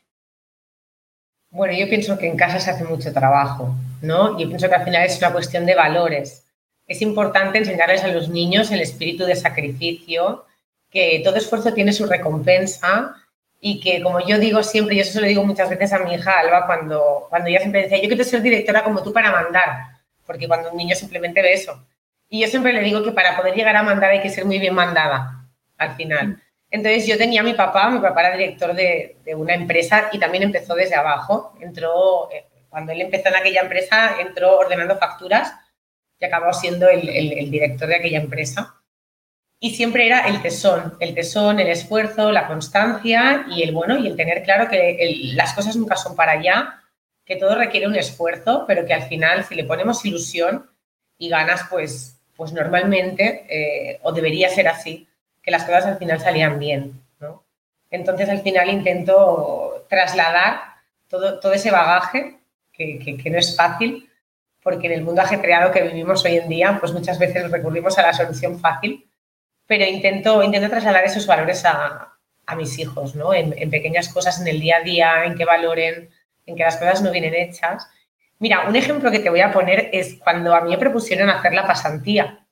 Bueno, 1.50 1.78
yo 1.78 1.90
pienso 1.90 2.18
que 2.18 2.30
en 2.30 2.38
casa 2.38 2.58
se 2.58 2.72
hace 2.72 2.86
mucho 2.86 3.12
trabajo, 3.12 3.76
¿no? 4.02 4.40
Yo 4.40 4.48
pienso 4.48 4.70
que 4.70 4.76
al 4.76 4.86
final 4.86 5.04
es 5.04 5.18
una 5.18 5.34
cuestión 5.34 5.66
de 5.66 5.76
valores. 5.76 6.46
Es 6.88 7.02
importante 7.02 7.58
enseñarles 7.58 8.02
a 8.06 8.08
los 8.08 8.30
niños 8.30 8.72
el 8.72 8.80
espíritu 8.80 9.26
de 9.26 9.36
sacrificio, 9.36 10.46
que 10.90 11.22
todo 11.22 11.36
esfuerzo 11.36 11.74
tiene 11.74 11.92
su 11.92 12.06
recompensa 12.06 13.14
y 13.60 13.82
que 13.82 14.02
como 14.02 14.26
yo 14.26 14.40
digo 14.40 14.64
siempre, 14.64 14.96
y 14.96 15.02
eso 15.02 15.12
se 15.12 15.20
lo 15.20 15.28
digo 15.28 15.44
muchas 15.44 15.70
veces 15.70 15.92
a 15.92 16.00
mi 16.00 16.14
hija 16.14 16.40
Alba 16.40 16.66
cuando, 16.66 17.28
cuando 17.30 17.50
ella 17.50 17.60
siempre 17.60 17.82
decía, 17.82 18.02
yo 18.02 18.08
quiero 18.08 18.24
ser 18.24 18.42
directora 18.42 18.86
como 18.86 19.04
tú 19.04 19.12
para 19.12 19.34
mandar, 19.34 19.98
porque 20.26 20.48
cuando 20.48 20.72
un 20.72 20.78
niño 20.78 20.96
simplemente 20.96 21.42
ve 21.42 21.52
eso, 21.52 21.86
Y 22.30 22.40
yo 22.40 22.48
siempre 22.48 22.72
le 22.72 22.80
digo 22.80 23.04
que 23.04 23.12
para 23.12 23.36
poder 23.36 23.54
llegar 23.54 23.76
a 23.76 23.84
mandar 23.84 24.12
hay 24.12 24.22
que 24.22 24.30
ser 24.30 24.46
muy 24.46 24.60
bien 24.60 24.76
mandada 24.76 25.46
al 25.78 25.98
final. 25.98 26.42
Entonces 26.74 27.06
yo 27.06 27.20
tenía 27.20 27.42
a 27.42 27.44
mi 27.44 27.54
papá, 27.54 27.88
mi 27.92 28.00
papá 28.00 28.22
era 28.22 28.36
director 28.36 28.74
de, 28.74 29.18
una 29.36 29.54
empresa 29.54 30.10
y 30.12 30.18
también 30.18 30.42
empezó 30.42 30.74
desde 30.74 30.96
abajo. 30.96 31.54
Entró, 31.62 32.32
eh, 32.32 32.48
cuando 32.68 32.92
él 32.92 33.02
empezó 33.02 33.30
en 33.30 33.36
aquella 33.36 33.62
empresa, 33.62 34.16
entró 34.20 34.58
ordenando 34.58 34.98
facturas 34.98 35.54
y 36.20 36.26
acabó 36.26 36.52
siendo 36.52 36.90
el, 36.90 37.52
director 37.52 37.88
de 37.88 37.98
aquella 37.98 38.18
empresa. 38.18 38.82
Y 39.60 39.76
siempre 39.76 40.08
era 40.08 40.22
el 40.22 40.42
tesón, 40.42 40.98
el 41.00 41.14
tesón, 41.14 41.60
el 41.60 41.68
esfuerzo, 41.68 42.32
la 42.32 42.48
constancia 42.48 43.46
y 43.52 43.62
el 43.62 43.72
bueno 43.72 43.96
y 44.00 44.08
el 44.08 44.16
tener 44.16 44.42
claro 44.42 44.68
que 44.68 45.32
las 45.36 45.54
cosas 45.54 45.76
nunca 45.76 45.96
son 45.96 46.16
para 46.16 46.32
allá, 46.32 46.82
que 47.24 47.36
todo 47.36 47.54
requiere 47.54 47.86
un 47.86 47.96
esfuerzo, 47.96 48.66
pero 48.68 48.84
que 48.84 48.96
al 48.96 49.04
final 49.04 49.46
si 49.46 49.54
le 49.54 49.66
ponemos 49.66 50.04
ilusión 50.06 50.72
y 51.20 51.30
ganas, 51.30 51.68
pues, 51.70 52.20
pues 52.36 52.52
normalmente, 52.52 53.46
eh, 53.48 54.00
o 54.02 54.12
debería 54.12 54.50
ser 54.50 54.68
así, 54.68 55.08
que 55.44 55.52
las 55.52 55.66
cosas 55.66 55.86
al 55.86 55.98
final 55.98 56.20
salían 56.20 56.58
bien. 56.58 57.04
¿no? 57.20 57.44
Entonces, 57.92 58.30
al 58.30 58.42
final 58.42 58.70
intento 58.70 59.86
trasladar 59.90 60.62
todo, 61.08 61.40
todo 61.40 61.54
ese 61.54 61.70
bagaje, 61.70 62.40
que, 62.72 62.98
que, 62.98 63.30
no 63.30 63.38
es 63.38 63.56
fácil, 63.56 64.10
porque 64.64 64.88
en 64.88 64.94
el 64.94 65.04
mundo 65.04 65.22
ajetreado 65.22 65.72
que 65.72 65.84
vivimos 65.84 66.26
hoy 66.26 66.38
en 66.38 66.50
día, 66.50 66.78
pues 66.80 66.92
muchas 66.92 67.20
veces 67.20 67.52
recurrimos 67.52 67.98
a 68.00 68.02
la 68.02 68.14
solución 68.14 68.60
fácil, 68.60 69.08
pero 69.68 69.86
intento, 69.86 70.42
intento 70.42 70.70
trasladar 70.70 71.04
esos 71.04 71.28
valores 71.28 71.64
a, 71.66 72.14
a 72.46 72.56
mis 72.56 72.80
hijos, 72.80 73.16
¿no? 73.16 73.34
En, 73.34 73.54
en, 73.58 73.70
pequeñas 73.70 74.10
cosas, 74.10 74.42
en 74.42 74.48
el 74.48 74.60
día 74.60 74.78
a 74.78 74.82
día, 74.82 75.26
en 75.26 75.36
que 75.36 75.46
valoren, 75.46 76.10
en 76.46 76.56
que 76.56 76.64
las 76.64 76.78
cosas 76.78 77.02
no 77.02 77.12
vienen 77.12 77.36
hechas. 77.36 77.88
Mira, 78.40 78.68
un 78.68 78.76
ejemplo 78.76 79.12
que 79.12 79.20
te 79.20 79.30
voy 79.30 79.42
a 79.42 79.52
poner 79.52 79.90
es 79.94 80.16
cuando 80.16 80.56
a 80.56 80.62
mí 80.62 80.72
me 80.72 80.78
propusieron 80.78 81.30
hacer 81.30 81.54
la 81.54 81.68
pasantía. 81.68 82.43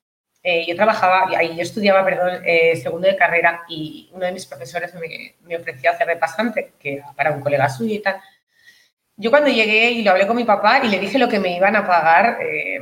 Eh, 0.43 0.65
yo 0.67 0.75
trabajaba, 0.75 1.29
yo 1.29 1.61
estudiaba, 1.61 2.03
perdón, 2.03 2.41
eh, 2.45 2.75
segundo 2.75 3.07
de 3.07 3.15
carrera 3.15 3.63
y 3.69 4.09
uno 4.11 4.25
de 4.25 4.31
mis 4.31 4.47
profesores 4.47 4.93
me, 4.95 5.35
me, 5.41 5.55
ofreció 5.55 5.91
hacer 5.91 6.07
de 6.07 6.15
pasante, 6.15 6.73
que 6.79 7.03
para 7.15 7.31
un 7.31 7.41
colega 7.41 7.69
suyo 7.69 7.93
y 7.93 7.99
tal. 7.99 8.19
Yo 9.15 9.29
cuando 9.29 9.49
llegué 9.49 9.91
y 9.91 10.03
lo 10.03 10.11
hablé 10.11 10.25
con 10.25 10.35
mi 10.35 10.43
papá 10.43 10.81
y 10.83 10.89
le 10.89 10.97
dije 10.99 11.19
lo 11.19 11.29
que 11.29 11.39
me 11.39 11.55
iban 11.55 11.75
a 11.75 11.85
pagar, 11.85 12.39
eh, 12.41 12.79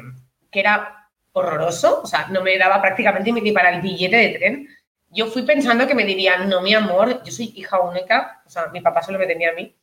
que 0.49 0.59
era 0.61 1.09
horroroso, 1.33 2.01
o 2.01 2.07
sea, 2.07 2.27
no 2.29 2.41
me 2.41 2.57
daba 2.57 2.81
prácticamente 2.81 3.31
ni 3.31 3.51
para 3.51 3.71
el 3.71 3.81
billete 3.81 4.15
de 4.15 4.29
tren. 4.37 4.69
Yo 5.09 5.27
fui 5.27 5.41
pensando 5.41 5.85
que 5.85 5.95
me 5.95 6.05
dirían, 6.05 6.47
no, 6.47 6.61
mi 6.61 6.73
amor, 6.73 7.23
yo 7.23 7.31
soy 7.31 7.51
hija 7.55 7.79
única, 7.79 8.41
o 8.45 8.49
sea, 8.49 8.67
mi 8.67 8.79
papá 8.79 9.01
solo 9.01 9.19
me 9.19 9.27
tenía 9.27 9.49
a 9.49 9.53
mí, 9.53 9.75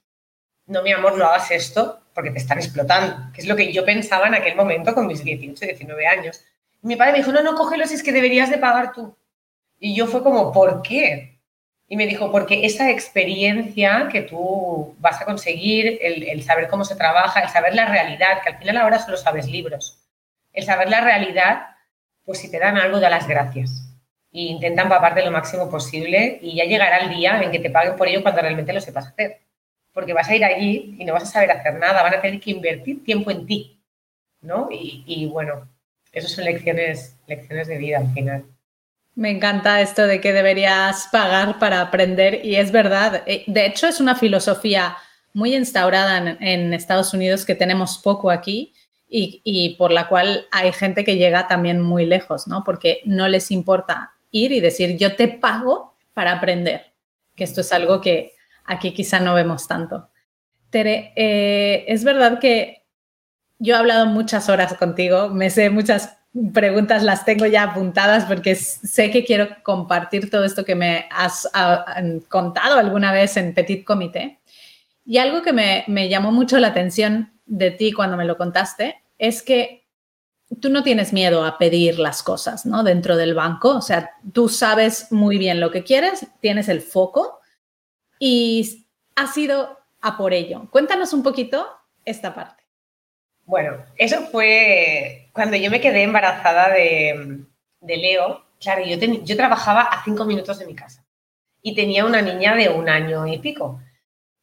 no, 0.66 0.82
mi 0.82 0.92
amor, 0.92 1.16
no 1.18 1.26
hagas 1.26 1.50
esto 1.50 2.00
porque 2.14 2.30
te 2.30 2.38
están 2.38 2.58
explotando, 2.58 3.32
que 3.34 3.42
es 3.42 3.46
lo 3.46 3.54
que 3.54 3.72
yo 3.72 3.84
pensaba 3.84 4.28
en 4.28 4.34
aquel 4.34 4.56
momento 4.56 4.94
con 4.94 5.06
mis 5.06 5.22
18, 5.22 5.66
19 5.66 6.06
años 6.06 6.42
mi 6.82 6.96
padre 6.96 7.12
me 7.12 7.18
dijo, 7.18 7.32
no, 7.32 7.42
no, 7.42 7.54
cógelo 7.54 7.86
si 7.86 7.94
es 7.94 8.02
que 8.02 8.12
deberías 8.12 8.50
de 8.50 8.58
pagar 8.58 8.92
tú. 8.92 9.16
Y 9.78 9.94
yo 9.94 10.06
fue 10.06 10.22
como, 10.22 10.52
¿por 10.52 10.82
qué? 10.82 11.40
Y 11.88 11.96
me 11.96 12.06
dijo, 12.06 12.32
porque 12.32 12.66
esa 12.66 12.90
experiencia 12.90 14.08
que 14.10 14.22
tú 14.22 14.96
vas 14.98 15.20
a 15.20 15.24
conseguir, 15.24 15.98
el, 16.00 16.42
saber 16.42 16.68
cómo 16.68 16.84
se 16.84 16.96
trabaja, 16.96 17.40
el 17.40 17.48
saber 17.48 17.74
la 17.74 17.86
realidad, 17.86 18.42
que 18.42 18.50
al 18.50 18.58
final 18.58 18.76
ahora 18.78 18.98
solo 18.98 19.16
sabes 19.16 19.48
libros, 19.48 19.98
el 20.52 20.64
saber 20.64 20.90
la 20.90 21.00
realidad, 21.00 21.68
pues 22.24 22.38
si 22.38 22.50
te 22.50 22.58
dan 22.58 22.76
algo, 22.76 22.98
da 22.98 23.10
las 23.10 23.28
gracias. 23.28 23.82
Y 24.32 24.48
intentan 24.48 24.88
paparte 24.88 25.24
lo 25.24 25.30
máximo 25.30 25.70
posible 25.70 26.38
y 26.42 26.56
ya 26.56 26.64
llegará 26.64 26.98
el 26.98 27.10
día 27.10 27.40
en 27.42 27.50
que 27.52 27.60
te 27.60 27.70
paguen 27.70 27.96
por 27.96 28.08
ello 28.08 28.22
cuando 28.22 28.42
realmente 28.42 28.72
lo 28.72 28.80
sepas 28.80 29.08
hacer. 29.08 29.40
Porque 29.92 30.12
vas 30.12 30.28
a 30.28 30.34
ir 30.34 30.44
allí 30.44 30.96
y 30.98 31.04
no 31.04 31.14
vas 31.14 31.22
a 31.22 31.26
saber 31.26 31.50
hacer 31.52 31.74
nada, 31.74 32.02
van 32.02 32.14
a 32.14 32.20
tener 32.20 32.40
que 32.40 32.50
invertir 32.50 33.04
tiempo 33.04 33.30
en 33.30 33.46
ti. 33.46 33.80
¿no? 34.42 34.68
Y 34.70 35.26
bueno, 35.26 35.68
esas 36.16 36.32
son 36.32 36.44
lecciones, 36.44 37.14
lecciones 37.26 37.68
de 37.68 37.76
vida 37.76 37.98
al 37.98 38.10
final. 38.14 38.44
Me 39.14 39.30
encanta 39.30 39.82
esto 39.82 40.06
de 40.06 40.18
que 40.18 40.32
deberías 40.32 41.08
pagar 41.12 41.58
para 41.58 41.82
aprender 41.82 42.40
y 42.42 42.56
es 42.56 42.72
verdad. 42.72 43.22
Eh, 43.26 43.44
de 43.46 43.66
hecho, 43.66 43.86
es 43.86 44.00
una 44.00 44.14
filosofía 44.14 44.96
muy 45.34 45.54
instaurada 45.54 46.38
en, 46.40 46.72
Estados 46.72 47.12
Unidos 47.12 47.44
que 47.44 47.54
tenemos 47.54 47.98
poco 47.98 48.30
aquí 48.30 48.72
y, 49.08 49.76
por 49.76 49.92
la 49.92 50.08
cual 50.08 50.46
hay 50.50 50.72
gente 50.72 51.04
que 51.04 51.16
llega 51.16 51.48
también 51.48 51.82
muy 51.82 52.06
lejos, 52.06 52.48
¿no? 52.48 52.64
Porque 52.64 53.02
no 53.04 53.28
les 53.28 53.50
importa 53.50 54.12
ir 54.30 54.52
y 54.52 54.60
decir 54.60 54.96
yo 54.96 55.16
te 55.16 55.28
pago 55.28 55.94
para 56.14 56.32
aprender, 56.32 56.92
que 57.34 57.44
esto 57.44 57.60
es 57.60 57.72
algo 57.72 58.00
que 58.00 58.32
aquí 58.64 58.92
quizá 58.94 59.20
no 59.20 59.34
vemos 59.34 59.68
tanto. 59.68 60.08
Tere, 60.70 61.12
eh, 61.14 61.84
es 61.88 62.04
verdad 62.04 62.38
que 62.38 62.85
yo 63.58 63.74
he 63.74 63.78
hablado 63.78 64.06
muchas 64.06 64.48
horas 64.48 64.74
contigo, 64.74 65.28
me 65.28 65.50
sé 65.50 65.70
muchas 65.70 66.16
preguntas, 66.52 67.02
las 67.02 67.24
tengo 67.24 67.46
ya 67.46 67.62
apuntadas 67.62 68.24
porque 68.24 68.54
sé 68.54 69.10
que 69.10 69.24
quiero 69.24 69.48
compartir 69.62 70.30
todo 70.30 70.44
esto 70.44 70.64
que 70.64 70.74
me 70.74 71.06
has 71.10 71.48
contado 72.28 72.78
alguna 72.78 73.12
vez 73.12 73.36
en 73.36 73.54
Petit 73.54 73.84
Comité. 73.84 74.40
Y 75.04 75.18
algo 75.18 75.42
que 75.42 75.52
me, 75.52 75.84
me 75.86 76.08
llamó 76.08 76.32
mucho 76.32 76.58
la 76.58 76.68
atención 76.68 77.32
de 77.46 77.70
ti 77.70 77.92
cuando 77.92 78.16
me 78.16 78.24
lo 78.24 78.36
contaste 78.36 79.02
es 79.18 79.42
que 79.42 79.86
tú 80.60 80.68
no 80.68 80.82
tienes 80.82 81.12
miedo 81.12 81.44
a 81.44 81.58
pedir 81.58 81.98
las 81.98 82.22
cosas, 82.22 82.66
¿no? 82.66 82.82
Dentro 82.82 83.16
del 83.16 83.34
banco, 83.34 83.76
o 83.76 83.82
sea, 83.82 84.10
tú 84.32 84.48
sabes 84.48 85.10
muy 85.10 85.38
bien 85.38 85.60
lo 85.60 85.70
que 85.70 85.84
quieres, 85.84 86.26
tienes 86.40 86.68
el 86.68 86.82
foco 86.82 87.40
y 88.18 88.86
has 89.14 89.36
ido 89.36 89.78
a 90.00 90.16
por 90.16 90.32
ello. 90.32 90.68
Cuéntanos 90.70 91.12
un 91.12 91.22
poquito 91.22 91.66
esta 92.04 92.34
parte. 92.34 92.65
Bueno, 93.46 93.76
eso 93.96 94.26
fue 94.26 95.30
cuando 95.32 95.56
yo 95.56 95.70
me 95.70 95.80
quedé 95.80 96.02
embarazada 96.02 96.68
de, 96.70 97.46
Leo. 97.80 98.44
Claro, 98.60 98.84
yo, 98.84 98.96
yo 98.98 99.36
trabajaba 99.36 99.82
a 99.82 100.02
cinco 100.04 100.24
minutos 100.24 100.58
de 100.58 100.66
mi 100.66 100.74
casa 100.74 101.06
y 101.62 101.74
tenía 101.74 102.04
una 102.04 102.22
niña 102.22 102.56
de 102.56 102.68
un 102.68 102.88
año 102.88 103.26
y 103.26 103.38
pico. 103.38 103.80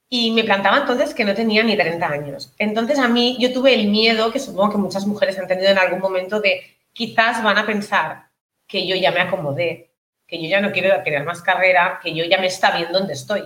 Y 0.10 0.32
me 0.32 0.44
plantaba 0.44 0.78
entonces 0.78 1.14
que 1.14 1.26
no 1.26 1.34
tenía 1.34 1.64
ni 1.64 1.76
30 1.76 2.08
años. 2.08 2.54
Entonces 2.58 2.98
a 3.00 3.10
mí 3.10 3.36
yo 3.40 3.52
tuve 3.52 3.74
el 3.74 3.88
miedo, 3.90 4.32
que 4.32 4.40
supongo 4.40 4.72
que 4.72 4.78
muchas 4.78 5.06
mujeres 5.06 5.38
han 5.38 5.48
tenido 5.48 5.70
en 5.70 5.78
algún 5.78 6.00
momento, 6.00 6.40
de 6.40 6.62
quizás 6.94 7.44
van 7.44 7.58
a 7.58 7.66
pensar 7.66 8.30
que 8.68 8.88
yo 8.88 8.96
ya 8.96 9.12
me 9.12 9.22
acomodé, 9.22 9.92
que 10.28 10.42
yo 10.42 10.48
ya 10.48 10.62
no 10.62 10.72
quiero 10.72 11.04
tener 11.04 11.26
más 11.26 11.42
carrera, 11.42 12.00
que 12.02 12.14
yo 12.14 12.24
ya 12.26 12.38
me 12.40 12.48
está 12.48 12.78
bien 12.78 12.92
donde 12.94 13.14
estoy. 13.14 13.44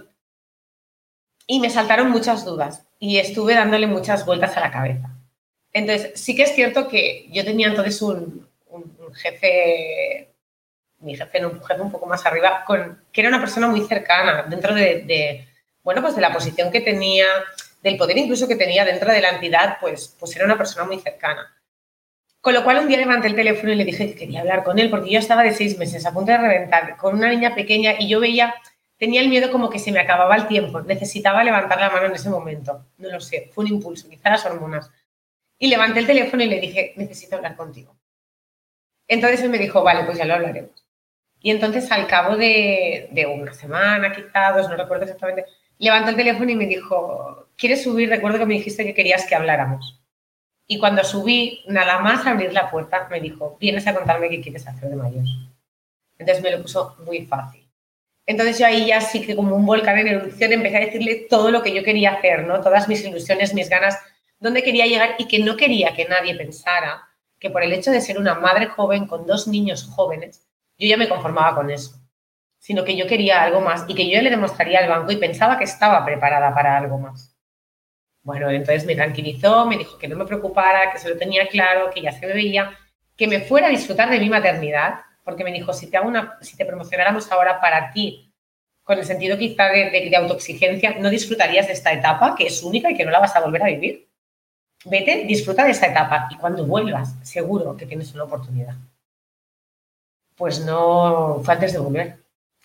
Y 1.47 1.59
me 1.59 1.69
saltaron 1.69 2.11
muchas 2.11 2.45
dudas 2.45 2.85
y 2.99 3.17
estuve 3.17 3.55
dándole 3.55 3.87
muchas 3.87 4.25
vueltas 4.25 4.55
a 4.57 4.59
la 4.59 4.71
cabeza. 4.71 5.16
Entonces, 5.73 6.19
sí 6.19 6.35
que 6.35 6.43
es 6.43 6.55
cierto 6.55 6.87
que 6.87 7.27
yo 7.31 7.43
tenía 7.43 7.67
entonces 7.67 8.01
un, 8.01 8.47
jefe, 9.13 10.29
mi 10.99 11.15
jefe, 11.15 11.45
un 11.45 11.63
jefe 11.63 11.81
un 11.81 11.91
poco 11.91 12.05
más 12.05 12.25
arriba, 12.25 12.65
que 13.11 13.21
era 13.21 13.29
una 13.29 13.39
persona 13.39 13.67
muy 13.67 13.81
cercana 13.81 14.43
dentro 14.43 14.73
de, 14.73 15.47
bueno, 15.83 16.01
pues 16.01 16.15
de 16.15 16.21
la 16.21 16.33
posición 16.33 16.71
que 16.71 16.81
tenía, 16.81 17.27
del 17.83 17.97
poder 17.97 18.17
incluso 18.17 18.47
que 18.47 18.55
tenía 18.55 18.85
dentro 18.85 19.11
de 19.11 19.21
la 19.21 19.29
entidad, 19.29 19.77
pues, 19.79 20.15
pues 20.19 20.35
era 20.35 20.45
una 20.45 20.57
persona 20.57 20.85
muy 20.85 20.99
cercana. 20.99 21.53
Con 22.41 22.53
lo 22.53 22.63
cual 22.63 22.79
un 22.79 22.87
día 22.87 22.97
levanté 22.97 23.27
el 23.27 23.35
teléfono 23.35 23.73
y 23.73 23.75
le 23.75 23.83
dije 23.83 24.07
que 24.07 24.15
quería 24.15 24.39
hablar 24.39 24.63
con 24.63 24.79
él, 24.79 24.89
porque 24.89 25.11
yo 25.11 25.19
estaba 25.19 25.43
de 25.43 25.53
seis 25.53 25.77
meses 25.77 26.05
a 26.05 26.13
punto 26.13 26.31
de 26.31 26.37
reventar 26.37 26.95
con 26.97 27.15
una 27.15 27.29
niña 27.29 27.53
pequeña 27.53 27.95
y 27.99 28.07
yo 28.07 28.19
veía, 28.19 28.55
tenía 28.97 29.21
el 29.21 29.29
miedo 29.29 29.51
como 29.51 29.69
que 29.69 29.79
se 29.79 29.91
me 29.91 29.99
acababa 29.99 30.35
el 30.35 30.47
tiempo, 30.47 30.81
necesitaba 30.81 31.43
levantar 31.43 31.79
la 31.79 31.89
mano 31.89 32.05
en 32.05 32.13
ese 32.13 32.29
momento. 32.29 32.85
No 32.97 33.09
lo 33.09 33.19
sé, 33.19 33.49
fue 33.53 33.65
un 33.65 33.71
impulso, 33.71 34.07
quizá 34.07 34.29
las 34.29 34.45
hormonas. 34.45 34.89
Y 35.59 35.67
levanté 35.67 35.99
el 35.99 36.07
teléfono 36.07 36.43
y 36.43 36.47
le 36.47 36.59
dije, 36.59 36.93
necesito 36.97 37.35
hablar 37.35 37.55
contigo. 37.55 37.97
Entonces 39.07 39.41
él 39.41 39.49
me 39.49 39.57
dijo, 39.57 39.83
vale, 39.83 40.03
pues 40.03 40.17
ya 40.17 40.25
lo 40.25 40.35
hablaremos. 40.35 40.85
Y 41.39 41.51
entonces 41.51 41.91
al 41.91 42.07
cabo 42.07 42.35
de, 42.35 43.09
una 43.33 43.53
semana, 43.53 44.11
quizá 44.11 44.51
dos, 44.51 44.69
no 44.69 44.75
recuerdo 44.75 45.03
exactamente, 45.03 45.45
levantó 45.77 46.09
el 46.09 46.15
teléfono 46.15 46.51
y 46.51 46.55
me 46.55 46.65
dijo, 46.65 47.47
¿quieres 47.55 47.83
subir? 47.83 48.09
Recuerdo 48.09 48.39
que 48.39 48.45
me 48.45 48.55
dijiste 48.55 48.83
que 48.83 48.93
querías 48.93 49.25
que 49.25 49.35
habláramos. 49.35 50.01
Y 50.67 50.79
cuando 50.79 51.03
subí, 51.03 51.63
nada 51.67 51.99
más 51.99 52.25
abrir 52.27 52.51
la 52.51 52.69
puerta, 52.69 53.07
me 53.09 53.21
dijo, 53.21 53.57
vienes 53.59 53.87
a 53.87 53.95
contarme 53.95 54.29
qué 54.29 54.41
quieres 54.41 54.67
hacer 54.67 54.89
de 54.89 54.95
mayor. 54.97 55.23
Entonces 56.17 56.43
me 56.43 56.51
lo 56.51 56.61
puso 56.61 56.97
muy 57.05 57.25
fácil. 57.25 57.67
Entonces 58.25 58.59
yo 58.59 58.65
ahí 58.65 58.87
ya 58.87 58.99
sí 58.99 59.25
que 59.25 59.35
como 59.35 59.55
un 59.55 59.65
volcán 59.65 59.97
en 59.99 60.07
erupción 60.07 60.51
empecé 60.51 60.77
a 60.77 60.81
decirle 60.81 61.27
todo 61.29 61.49
lo 61.49 61.63
que 61.63 61.73
yo 61.73 61.83
quería 61.83 62.11
hacer, 62.11 62.45
¿no? 62.45 62.59
Todas 62.59 62.89
mis 62.89 63.05
ilusiones, 63.05 63.53
mis 63.53 63.69
ganas 63.69 63.97
dónde 64.39 64.63
quería 64.63 64.85
llegar 64.85 65.15
y 65.17 65.27
que 65.27 65.39
no 65.39 65.55
quería 65.55 65.93
que 65.93 66.05
nadie 66.05 66.35
pensara 66.35 67.07
que 67.39 67.49
por 67.49 67.63
el 67.63 67.73
hecho 67.73 67.91
de 67.91 68.01
ser 68.01 68.17
una 68.17 68.35
madre 68.35 68.67
joven 68.67 69.07
con 69.07 69.25
dos 69.25 69.47
niños 69.47 69.83
jóvenes, 69.83 70.47
yo 70.77 70.87
ya 70.87 70.97
me 70.97 71.09
conformaba 71.09 71.55
con 71.55 71.69
eso, 71.69 71.95
sino 72.57 72.83
que 72.83 72.95
yo 72.95 73.07
quería 73.07 73.43
algo 73.43 73.61
más 73.61 73.85
y 73.87 73.95
que 73.95 74.09
yo 74.09 74.21
le 74.21 74.29
demostraría 74.29 74.79
al 74.79 74.89
banco 74.89 75.11
y 75.11 75.17
pensaba 75.17 75.57
que 75.57 75.63
estaba 75.63 76.03
preparada 76.03 76.53
para 76.53 76.77
algo 76.77 76.97
más. 76.97 77.35
Bueno, 78.23 78.49
entonces 78.49 78.85
me 78.85 78.95
tranquilizó, 78.95 79.65
me 79.65 79.77
dijo 79.77 79.97
que 79.97 80.07
no 80.07 80.17
me 80.17 80.25
preocupara, 80.25 80.91
que 80.91 80.99
se 80.99 81.09
lo 81.09 81.17
tenía 81.17 81.47
claro, 81.47 81.89
que 81.91 82.01
ya 82.01 82.11
se 82.11 82.27
me 82.27 82.33
veía, 82.33 82.71
que 83.15 83.27
me 83.27 83.39
fuera 83.41 83.67
a 83.67 83.71
disfrutar 83.71 84.09
de 84.09 84.19
mi 84.19 84.29
maternidad, 84.29 85.01
porque 85.23 85.43
me 85.43 85.51
dijo, 85.51 85.73
si 85.73 85.89
te, 85.89 85.97
hago 85.97 86.11
si 86.41 86.57
te 86.57 86.65
promocionáramos 86.65 87.31
ahora 87.31 87.61
para 87.61 87.91
ti, 87.91 88.33
con 88.83 88.97
el 88.97 89.05
sentido 89.05 89.37
quizá 89.37 89.67
de, 89.69 89.89
de, 89.91 90.09
de 90.09 90.15
autoexigencia, 90.15 90.95
no 90.99 91.09
disfrutarías 91.09 91.67
de 91.67 91.73
esta 91.73 91.93
etapa, 91.93 92.35
que 92.35 92.47
es 92.47 92.63
única 92.63 92.91
y 92.91 92.95
que 92.95 93.05
no 93.05 93.11
la 93.11 93.19
vas 93.19 93.35
a 93.35 93.41
volver 93.41 93.63
a 93.63 93.67
vivir 93.67 94.06
vete, 94.85 95.25
disfruta 95.25 95.63
de 95.63 95.71
esta 95.71 95.87
etapa 95.87 96.27
y 96.31 96.35
cuando 96.35 96.65
vuelvas, 96.65 97.15
seguro 97.23 97.75
que 97.75 97.85
tienes 97.85 98.13
una 98.13 98.23
oportunidad. 98.23 98.75
Pues 100.35 100.63
no, 100.65 101.41
fue 101.43 101.53
antes 101.53 101.73
de 101.73 101.79
volver. 101.79 102.19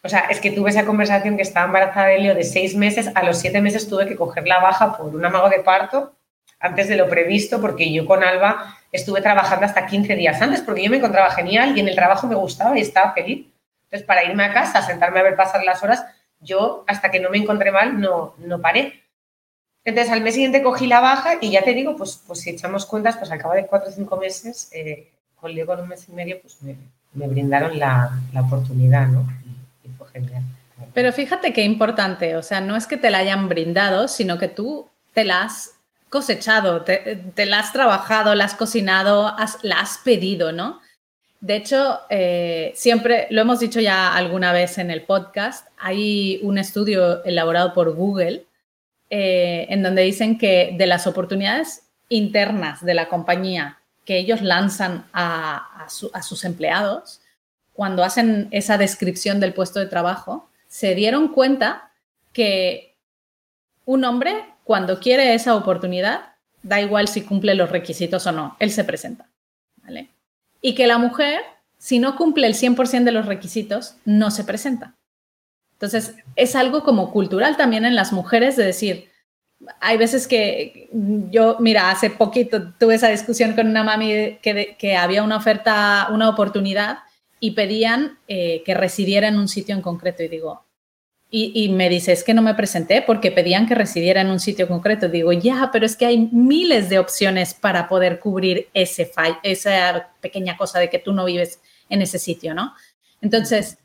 O 0.05 0.09
sea, 0.09 0.21
es 0.31 0.41
que 0.41 0.51
tuve 0.51 0.71
esa 0.71 0.85
conversación 0.85 1.37
que 1.37 1.43
estaba 1.43 1.67
embarazada 1.67 2.09
de 2.09 2.19
Leo 2.19 2.35
de 2.35 2.45
seis 2.45 2.75
meses, 2.75 3.11
a 3.15 3.23
los 3.23 3.39
siete 3.39 3.61
meses 3.61 3.89
tuve 3.89 4.07
que 4.07 4.17
coger 4.17 4.47
la 4.47 4.61
baja 4.61 4.97
por 4.97 5.15
un 5.15 5.25
amago 5.25 5.49
de 5.49 5.61
parto 5.61 6.13
antes 6.59 6.89
de 6.89 6.97
lo 6.97 7.09
previsto, 7.09 7.61
porque 7.61 7.93
yo 7.93 8.05
con 8.07 8.23
Alba 8.23 8.77
estuve 8.93 9.21
trabajando 9.21 9.67
hasta 9.67 9.87
15 9.87 10.15
días 10.17 10.41
antes, 10.43 10.61
porque 10.61 10.83
yo 10.83 10.91
me 10.91 10.99
encontraba 10.99 11.31
genial 11.31 11.77
y 11.77 11.81
en 11.81 11.89
el 11.89 11.95
trabajo 11.95 12.27
me 12.27 12.35
gustaba 12.35 12.77
y 12.79 12.83
estaba 12.83 13.13
feliz. 13.13 13.47
Entonces, 13.85 14.07
para 14.07 14.25
irme 14.25 14.45
a 14.45 14.53
casa, 14.53 14.83
sentarme 14.83 15.21
a 15.21 15.25
ver 15.25 15.37
pasar 15.37 15.65
las 15.65 15.83
horas, 15.83 16.05
yo 16.41 16.85
hasta 16.87 17.11
que 17.11 17.21
no 17.21 17.31
me 17.31 17.39
encontré 17.39 17.71
mal 17.71 18.01
no, 18.01 18.35
no 18.39 18.61
paré. 18.61 19.02
Entonces, 19.85 20.13
al 20.13 20.23
mes 20.23 20.35
siguiente 20.35 20.63
cogí 20.63 20.87
la 20.87 21.01
baja 21.01 21.35
y 21.41 21.51
ya 21.51 21.63
te 21.63 21.75
digo, 21.75 21.97
pues, 21.97 22.21
pues 22.27 22.41
si 22.41 22.51
echamos 22.51 22.87
cuentas, 22.87 23.17
pues 23.17 23.31
al 23.31 23.39
cabo 23.39 23.55
de 23.55 23.67
cuatro 23.67 23.91
o 23.91 23.93
cinco 23.93 24.17
meses, 24.17 24.69
eh, 24.73 25.11
con 25.41 25.81
un 25.81 25.89
mes 25.89 26.09
y 26.09 26.13
medio, 26.13 26.41
pues 26.41 26.59
me, 26.63 26.77
brindaron 27.27 27.79
la, 27.79 28.11
la 28.33 28.43
oportunidad, 28.43 29.09
¿no? 29.09 29.27
Y, 29.85 29.89
fue 29.99 30.09
genial. 30.11 30.45
Pero 30.95 31.13
fíjate 31.13 31.53
qué 31.53 31.65
importante, 31.65 32.37
o 32.37 32.43
sea, 32.43 32.61
no 32.61 32.77
es 32.77 32.87
que 32.87 32.97
te 32.97 33.11
la 33.11 33.19
hayan 33.19 33.49
brindado, 33.49 34.07
sino 34.07 34.39
que 34.39 34.49
tú 34.49 34.89
te 35.15 35.25
la 35.25 35.43
has 35.43 35.73
cosechado, 36.11 36.83
te, 36.83 37.17
te 37.35 37.47
la 37.47 37.59
has 37.59 37.73
trabajado, 37.73 38.35
la 38.35 38.45
has 38.45 38.55
cocinado, 38.55 39.27
has, 39.27 39.59
la 39.63 39.81
has 39.81 39.99
pedido, 39.99 40.53
¿no? 40.53 40.81
De 41.41 41.57
hecho, 41.57 42.01
eh, 42.09 42.73
siempre, 42.77 43.27
lo 43.31 43.41
hemos 43.41 43.59
dicho 43.59 43.81
ya 43.81 44.15
alguna 44.15 44.53
vez 44.53 44.79
en 44.79 44.93
el 44.93 45.03
podcast, 45.03 45.67
hay 45.77 46.39
un 46.43 46.57
estudio 46.57 47.25
elaborado 47.25 47.73
por 47.73 47.93
Google 47.95 48.47
eh, 49.15 49.67
en 49.69 49.83
donde 49.83 50.01
dicen 50.01 50.39
que 50.39 50.75
de 50.79 50.87
las 50.87 51.07
oportunidades 51.07 51.83
internas 52.09 52.83
de 52.83 52.95
la 52.95 53.11
compañía 53.11 53.79
que 54.07 54.17
ellos 54.17 54.41
lanzan 54.41 55.05
a, 55.13 55.85
a, 55.85 55.91
su, 55.91 56.11
a, 56.15 56.23
sus 56.23 56.47
empleados, 56.47 57.21
cuando 57.75 58.05
hacen 58.05 58.49
esa 58.53 58.79
descripción 58.79 59.39
del 59.39 59.53
puesto 59.53 59.81
de 59.81 59.87
trabajo, 59.87 60.49
se 60.67 60.95
dieron 60.95 61.29
cuenta 61.29 61.93
que 62.33 62.97
un 63.85 64.05
hombre, 64.05 64.47
cuando 64.65 64.99
quiere 64.99 65.35
esa 65.35 65.57
oportunidad, 65.57 66.37
da 66.63 66.81
igual 66.81 67.07
si 67.07 67.21
cumple 67.21 67.55
los 67.55 67.69
requisitos 67.69 68.27
o 68.27 68.33
no, 68.33 68.57
él 68.61 68.71
se 68.71 68.83
presenta. 68.83 69.29
¿vale? 69.83 70.09
Y 70.63 70.75
que 70.75 70.87
la 70.87 70.97
mujer, 70.97 71.43
si 71.77 71.99
no 71.99 72.17
cumple 72.17 72.47
el 72.47 72.55
100% 72.55 73.05
de 73.05 73.13
los 73.13 73.27
requisitos, 73.27 73.97
no 74.07 74.31
se 74.31 74.45
presenta. 74.45 74.95
Entonces, 75.83 76.15
es 76.37 76.55
algo 76.55 76.85
como 76.85 77.11
cultural 77.11 77.57
también 77.57 77.85
en 77.85 77.97
las 77.97 78.13
mujeres 78.13 78.55
de 78.55 78.65
decir, 78.65 79.09
hay 79.81 79.97
veces 79.97 80.29
que 80.29 80.89
yo, 80.93 81.57
mira, 81.59 81.91
hace 81.91 82.09
poquito 82.09 82.73
tuve 82.79 82.95
esa 82.95 83.09
discusión 83.09 83.55
con 83.55 83.67
una 83.67 83.83
mami 83.83 84.39
que, 84.41 84.97
había 84.97 85.25
una 85.25 85.39
oferta, 85.39 86.07
una 86.13 86.29
oportunidad 86.29 86.99
y 87.41 87.51
pedían 87.51 88.17
eh, 88.29 88.63
que 88.65 88.75
residiera 88.75 89.27
en 89.27 89.37
un 89.37 89.49
sitio 89.49 89.75
en 89.75 89.83
concreto. 89.83 90.23
Y 90.23 90.29
digo, 90.29 90.65
y, 91.29 91.51
y, 91.53 91.71
me 91.71 91.89
dice, 91.89 92.13
es 92.13 92.23
que 92.23 92.33
no 92.33 92.43
me 92.43 92.55
presenté 92.55 93.03
porque 93.03 93.33
pedían 93.33 93.67
que 93.67 93.75
residiera 93.75 94.21
en 94.21 94.31
un 94.31 94.39
sitio 94.39 94.69
concreto. 94.69 95.09
Digo, 95.09 95.33
ya, 95.33 95.71
pero 95.73 95.85
es 95.85 95.97
que 95.97 96.07
hay 96.07 96.29
miles 96.31 96.91
de 96.91 97.01
opciones 97.01 97.55
para 97.55 97.89
poder 97.89 98.21
cubrir 98.21 98.69
ese 98.73 99.05
fall, 99.05 99.37
esa 99.43 100.13
pequeña 100.21 100.57
cosa 100.57 100.79
de 100.79 100.89
que 100.89 101.01
tú 101.01 101.13
no 101.13 101.25
vives 101.25 101.61
en 101.89 102.03
ese 102.03 102.21
sitio, 102.21 102.55
¿no? 102.55 102.73
Entonces, 103.21 103.79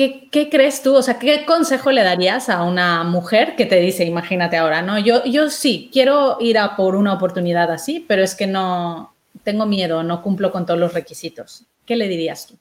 ¿Qué, 0.00 0.30
¿qué, 0.30 0.48
crees 0.48 0.82
tú? 0.82 0.94
O 0.94 1.02
sea, 1.02 1.18
¿qué 1.18 1.44
consejo 1.44 1.92
le 1.92 2.02
darías 2.02 2.48
a 2.48 2.62
una 2.62 3.04
mujer 3.04 3.54
que 3.54 3.66
te 3.66 3.78
dice, 3.80 4.02
imagínate 4.06 4.56
ahora, 4.56 4.80
no? 4.80 4.98
Yo, 4.98 5.22
yo 5.26 5.50
sí, 5.50 5.90
quiero 5.92 6.38
ir 6.40 6.56
a 6.56 6.74
por 6.74 6.96
una 6.96 7.12
oportunidad 7.12 7.70
así, 7.70 8.02
pero 8.08 8.22
es 8.22 8.34
que 8.34 8.46
no, 8.46 9.14
tengo 9.44 9.66
miedo, 9.66 10.02
no 10.02 10.22
cumplo 10.22 10.52
con 10.52 10.64
todos 10.64 10.80
los 10.80 10.94
requisitos. 10.94 11.64
¿Qué 11.84 11.96
le 11.96 12.08
dirías 12.08 12.46
tú? 12.46 12.54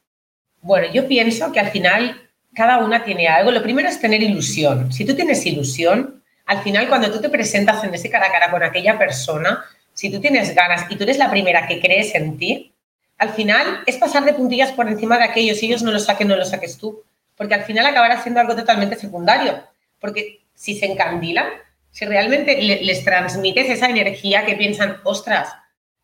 Bueno, 0.61 0.87
yo 0.91 1.07
pienso 1.07 1.49
que 1.53 1.61
al 1.61 1.69
final 1.69 2.29
cada 2.53 2.79
una 2.79 3.05
tiene 3.05 3.29
algo. 3.29 3.51
Lo 3.51 3.63
primero 3.63 3.87
es 3.87 4.01
tener 4.01 4.21
ilusión. 4.21 4.91
Si 4.91 5.05
tú 5.05 5.15
tienes 5.15 5.45
ilusión, 5.45 6.21
al 6.45 6.61
final 6.61 6.89
cuando 6.89 7.09
tú 7.09 7.21
te 7.21 7.29
presentas 7.29 7.81
en 7.85 7.93
ese 7.93 8.09
cara 8.09 8.27
a 8.27 8.31
cara 8.33 8.51
con 8.51 8.63
aquella 8.63 8.97
persona, 8.97 9.63
si 9.93 10.11
tú 10.11 10.19
tienes 10.19 10.53
ganas 10.53 10.91
y 10.91 10.97
tú 10.97 11.03
eres 11.03 11.17
la 11.17 11.31
primera 11.31 11.67
que 11.67 11.79
crees 11.79 12.13
en 12.15 12.37
ti, 12.37 12.73
al 13.17 13.29
final 13.29 13.81
es 13.85 13.95
pasar 13.95 14.25
de 14.25 14.33
puntillas 14.33 14.73
por 14.73 14.89
encima 14.89 15.17
de 15.17 15.23
aquellos. 15.23 15.59
Si 15.59 15.67
ellos 15.67 15.83
no 15.83 15.93
lo 15.93 16.01
saquen, 16.01 16.27
no 16.27 16.35
lo 16.35 16.43
saques 16.43 16.77
tú 16.77 17.01
porque 17.39 17.53
al 17.55 17.63
final 17.63 17.85
acabará 17.85 18.21
siendo 18.21 18.41
algo 18.41 18.53
totalmente 18.53 18.97
secundario, 18.97 19.63
porque 19.97 20.41
si 20.53 20.77
se 20.77 20.87
encandilan, 20.87 21.47
si 21.89 22.03
realmente 22.03 22.61
les 22.61 23.05
transmites 23.05 23.69
esa 23.69 23.89
energía 23.89 24.45
que 24.45 24.57
piensan, 24.57 24.97
ostras, 25.05 25.55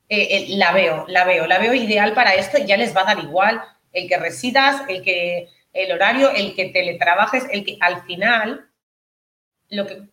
eh, 0.07 0.29
eh, 0.31 0.45
la 0.51 0.71
veo, 0.71 1.03
la 1.09 1.25
veo, 1.25 1.45
la 1.45 1.59
veo 1.59 1.73
ideal 1.73 2.13
para 2.13 2.35
esto, 2.35 2.57
ya 2.59 2.77
les 2.77 2.95
va 2.95 3.01
a 3.01 3.15
dar 3.15 3.19
igual 3.19 3.61
el 3.91 4.07
que 4.07 4.15
residas, 4.15 4.83
el 4.87 5.01
que 5.01 5.49
el 5.73 5.91
horario, 5.91 6.31
el 6.31 6.55
que 6.55 6.69
teletrabajes, 6.69 7.43
el 7.51 7.65
que 7.65 7.75
al 7.81 8.03
final, 8.03 8.69
lo 9.67 9.87
que, 9.87 10.03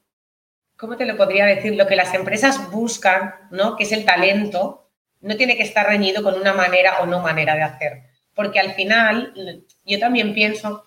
¿cómo 0.77 0.97
te 0.97 1.07
lo 1.07 1.17
podría 1.17 1.47
decir? 1.47 1.77
Lo 1.77 1.87
que 1.87 1.95
las 1.95 2.13
empresas 2.15 2.69
buscan, 2.73 3.33
¿no? 3.53 3.77
Que 3.77 3.85
es 3.85 3.93
el 3.93 4.05
talento, 4.05 4.91
no 5.21 5.37
tiene 5.37 5.57
que 5.57 5.63
estar 5.63 5.87
reñido 5.87 6.21
con 6.25 6.35
una 6.35 6.53
manera 6.53 6.99
o 6.99 7.07
no 7.07 7.21
manera 7.21 7.55
de 7.55 7.63
hacer. 7.63 8.03
Porque 8.35 8.59
al 8.59 8.73
final, 8.73 9.65
yo 9.85 10.01
también 10.01 10.35
pienso 10.35 10.83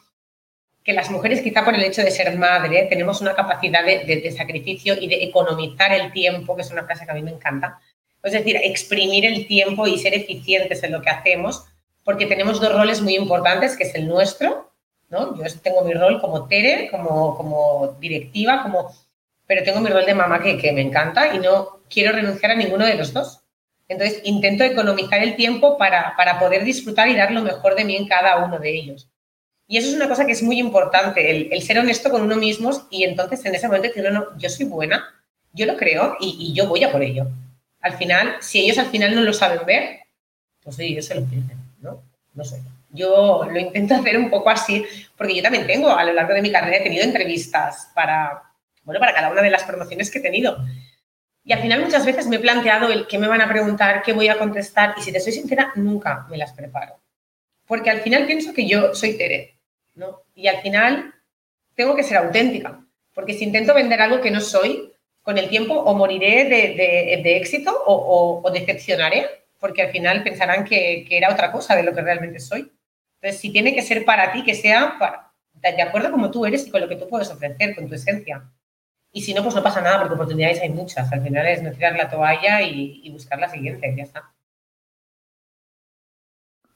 que 0.85 0.93
las 0.93 1.09
mujeres, 1.09 1.41
quizá 1.41 1.65
por 1.65 1.73
el 1.73 1.83
hecho 1.83 2.03
de 2.03 2.11
ser 2.11 2.37
madre, 2.37 2.85
tenemos 2.87 3.19
una 3.19 3.33
capacidad 3.33 3.83
de, 3.83 4.31
sacrificio 4.31 4.93
y 4.93 5.07
de 5.07 5.23
economizar 5.23 5.91
el 5.91 6.11
tiempo, 6.11 6.55
que 6.55 6.61
es 6.61 6.69
una 6.69 6.85
frase 6.85 7.05
que 7.05 7.11
a 7.11 7.15
mí 7.15 7.23
me 7.23 7.31
encanta. 7.31 7.79
Es 8.21 8.33
decir, 8.33 8.55
exprimir 8.63 9.25
el 9.25 9.47
tiempo 9.47 9.87
y 9.87 9.97
ser 9.97 10.13
eficientes 10.13 10.83
en 10.83 10.91
lo 10.91 11.01
que 11.01 11.09
hacemos, 11.09 11.65
porque 12.03 12.27
tenemos 12.27 12.61
dos 12.61 12.71
roles 12.71 13.01
muy 13.01 13.15
importantes, 13.15 13.75
que 13.75 13.85
es 13.85 13.95
el 13.95 14.07
nuestro, 14.07 14.71
¿no? 15.09 15.35
Yo 15.35 15.43
tengo 15.63 15.81
mi 15.81 15.93
rol 15.93 16.21
como 16.21 16.47
Tere, 16.47 16.89
como, 16.91 17.35
como 17.35 17.97
directiva, 17.99 18.61
como, 18.61 18.95
pero 19.47 19.63
tengo 19.63 19.81
mi 19.81 19.89
rol 19.89 20.05
de 20.05 20.13
mamá 20.13 20.43
que, 20.43 20.55
que 20.59 20.71
me 20.71 20.81
encanta 20.81 21.33
y 21.33 21.39
no 21.39 21.79
quiero 21.89 22.11
renunciar 22.13 22.51
a 22.51 22.55
ninguno 22.55 22.85
de 22.85 22.95
los 22.95 23.11
dos. 23.11 23.41
Entonces, 23.87 24.21
intento 24.23 24.63
economizar 24.63 25.23
el 25.23 25.35
tiempo 25.35 25.79
para, 25.79 26.15
para 26.15 26.37
poder 26.37 26.63
disfrutar 26.63 27.07
y 27.07 27.15
dar 27.15 27.31
lo 27.31 27.41
mejor 27.41 27.73
de 27.73 27.85
mí 27.85 27.95
en 27.95 28.07
cada 28.07 28.45
uno 28.45 28.59
de 28.59 28.69
ellos. 28.69 29.09
Y 29.67 29.77
eso 29.77 29.89
es 29.89 29.95
una 29.95 30.07
cosa 30.07 30.25
que 30.25 30.31
es 30.31 30.43
muy 30.43 30.59
importante, 30.59 31.49
el, 31.51 31.61
ser 31.63 31.79
honesto 31.79 32.11
con 32.11 32.21
uno 32.21 32.35
mismo 32.35 32.87
y 32.91 33.03
entonces 33.03 33.43
en 33.45 33.55
ese 33.55 33.67
momento 33.67 33.87
decir, 33.87 34.03
no, 34.03 34.11
no, 34.11 34.37
yo 34.37 34.49
soy 34.49 34.67
buena, 34.67 35.03
yo 35.53 35.65
lo 35.65 35.75
creo 35.75 36.17
y, 36.19 36.53
yo 36.53 36.67
voy 36.67 36.83
a 36.83 36.91
por 36.91 37.01
ello. 37.01 37.27
Al 37.81 37.93
final, 37.97 38.35
si 38.41 38.59
ellos 38.59 38.77
al 38.77 38.87
final 38.87 39.15
no 39.15 39.21
lo 39.21 39.33
saben 39.33 39.65
ver, 39.65 39.99
pues 40.61 40.77
ellos 40.79 41.05
se 41.05 41.15
lo 41.15 41.25
pierden, 41.25 41.57
¿no? 41.79 42.03
No 42.33 42.43
sé. 42.43 42.61
Yo 42.89 43.47
lo 43.49 43.59
intento 43.59 43.95
hacer 43.99 44.17
un 44.17 44.29
poco 44.29 44.49
así, 44.49 44.85
porque 45.17 45.35
yo 45.35 45.41
también 45.41 45.65
tengo, 45.65 45.89
a 45.89 46.03
lo 46.03 46.13
largo 46.13 46.33
de 46.33 46.41
mi 46.41 46.51
carrera, 46.51 46.77
he 46.77 46.83
tenido 46.83 47.03
entrevistas 47.03 47.89
para, 47.95 48.43
bueno, 48.83 48.99
para 48.99 49.13
cada 49.13 49.31
una 49.31 49.41
de 49.41 49.49
las 49.49 49.63
promociones 49.63 50.11
que 50.11 50.19
he 50.19 50.21
tenido. 50.21 50.57
Y 51.43 51.53
al 51.53 51.61
final 51.61 51.81
muchas 51.81 52.05
veces 52.05 52.27
me 52.27 52.37
he 52.37 52.39
planteado 52.39 52.89
el 52.89 53.07
qué 53.07 53.17
me 53.17 53.27
van 53.27 53.41
a 53.41 53.49
preguntar, 53.49 54.01
qué 54.03 54.13
voy 54.13 54.27
a 54.27 54.37
contestar, 54.37 54.95
y 54.97 55.01
si 55.01 55.11
te 55.11 55.19
soy 55.19 55.33
sincera, 55.33 55.71
nunca 55.75 56.25
me 56.29 56.37
las 56.37 56.53
preparo. 56.53 56.99
Porque 57.67 57.89
al 57.89 58.01
final 58.01 58.25
pienso 58.25 58.53
que 58.53 58.67
yo 58.67 58.93
soy 58.93 59.17
Tere, 59.17 59.54
¿no? 59.95 60.21
Y 60.35 60.47
al 60.47 60.61
final 60.61 61.13
tengo 61.75 61.95
que 61.95 62.03
ser 62.03 62.17
auténtica, 62.17 62.85
porque 63.13 63.33
si 63.33 63.43
intento 63.43 63.73
vender 63.73 64.01
algo 64.01 64.21
que 64.21 64.31
no 64.31 64.41
soy, 64.41 64.91
con 65.25 65.39
el 65.39 65.49
tiempo 65.49 65.73
o 65.73 65.95
moriré 65.95 66.45
de, 66.45 67.19
de, 67.23 67.37
éxito 67.37 67.75
o, 67.87 68.47
decepcionaré, 68.53 69.27
porque 69.59 69.81
al 69.81 69.89
final 69.89 70.23
pensarán 70.23 70.63
que, 70.63 71.03
que, 71.09 71.17
era 71.17 71.33
otra 71.33 71.51
cosa 71.51 71.75
de 71.75 71.81
lo 71.81 71.95
que 71.95 72.01
realmente 72.01 72.39
soy. 72.39 72.71
Entonces, 73.15 73.41
si 73.41 73.51
tiene 73.51 73.73
que 73.73 73.81
ser 73.81 74.05
para 74.05 74.31
ti, 74.31 74.43
que 74.43 74.53
sea 74.53 74.97
para, 74.99 75.31
de 75.53 75.81
acuerdo 75.81 76.11
como 76.11 76.29
tú 76.29 76.45
eres 76.45 76.67
y 76.67 76.69
con 76.69 76.79
lo 76.79 76.87
que 76.87 76.95
tú 76.95 77.07
puedes 77.09 77.31
ofrecer, 77.31 77.75
con 77.75 77.89
tu 77.89 77.95
esencia. 77.95 78.43
Y 79.11 79.23
si 79.23 79.33
no, 79.33 79.41
pues 79.41 79.55
no 79.55 79.63
pasa 79.63 79.81
nada, 79.81 79.99
porque 79.99 80.13
oportunidades 80.13 80.61
hay 80.61 80.69
muchas. 80.69 81.11
Al 81.11 81.23
final 81.23 81.47
es 81.47 81.63
no 81.63 81.71
tirar 81.71 81.95
la 81.95 82.07
toalla 82.07 82.61
y, 82.61 83.01
y 83.03 83.09
buscar 83.09 83.39
la 83.39 83.49
siguiente, 83.49 83.91
ya 83.97 84.03
está. 84.03 84.31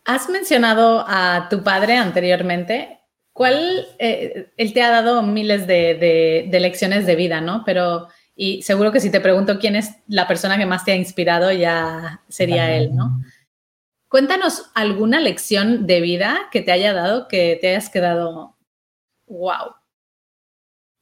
Has 0.05 0.27
mencionado 0.27 1.05
a 1.07 1.49
tu 1.51 1.63
padre 1.63 1.97
anteriormente. 1.97 2.98
¿Cuál, 3.39 3.87
eh, 3.99 4.51
él 4.57 4.73
te 4.73 4.81
ha 4.81 4.89
dado 4.89 5.23
miles 5.23 5.65
de, 5.65 6.49
lecciones 6.51 7.05
de 7.05 7.15
vida, 7.15 7.39
¿no? 7.39 7.63
Pero, 7.65 8.09
y 8.35 8.63
seguro 8.63 8.91
que 8.91 8.99
si 8.99 9.11
te 9.11 9.21
pregunto 9.21 9.59
quién 9.59 9.77
es 9.77 9.91
la 10.09 10.27
persona 10.27 10.57
que 10.57 10.65
más 10.65 10.83
te 10.83 10.91
ha 10.91 10.97
inspirado, 10.97 11.49
ya 11.53 12.19
sería 12.27 12.75
él, 12.75 12.93
¿no? 12.93 13.21
Cuéntanos 14.09 14.69
alguna 14.75 15.21
lección 15.21 15.87
de 15.87 16.01
vida 16.01 16.49
que 16.51 16.61
te 16.61 16.73
haya 16.73 16.91
dado, 16.91 17.29
que 17.29 17.57
te 17.61 17.69
hayas 17.69 17.89
quedado, 17.89 18.57
wow. 19.27 19.73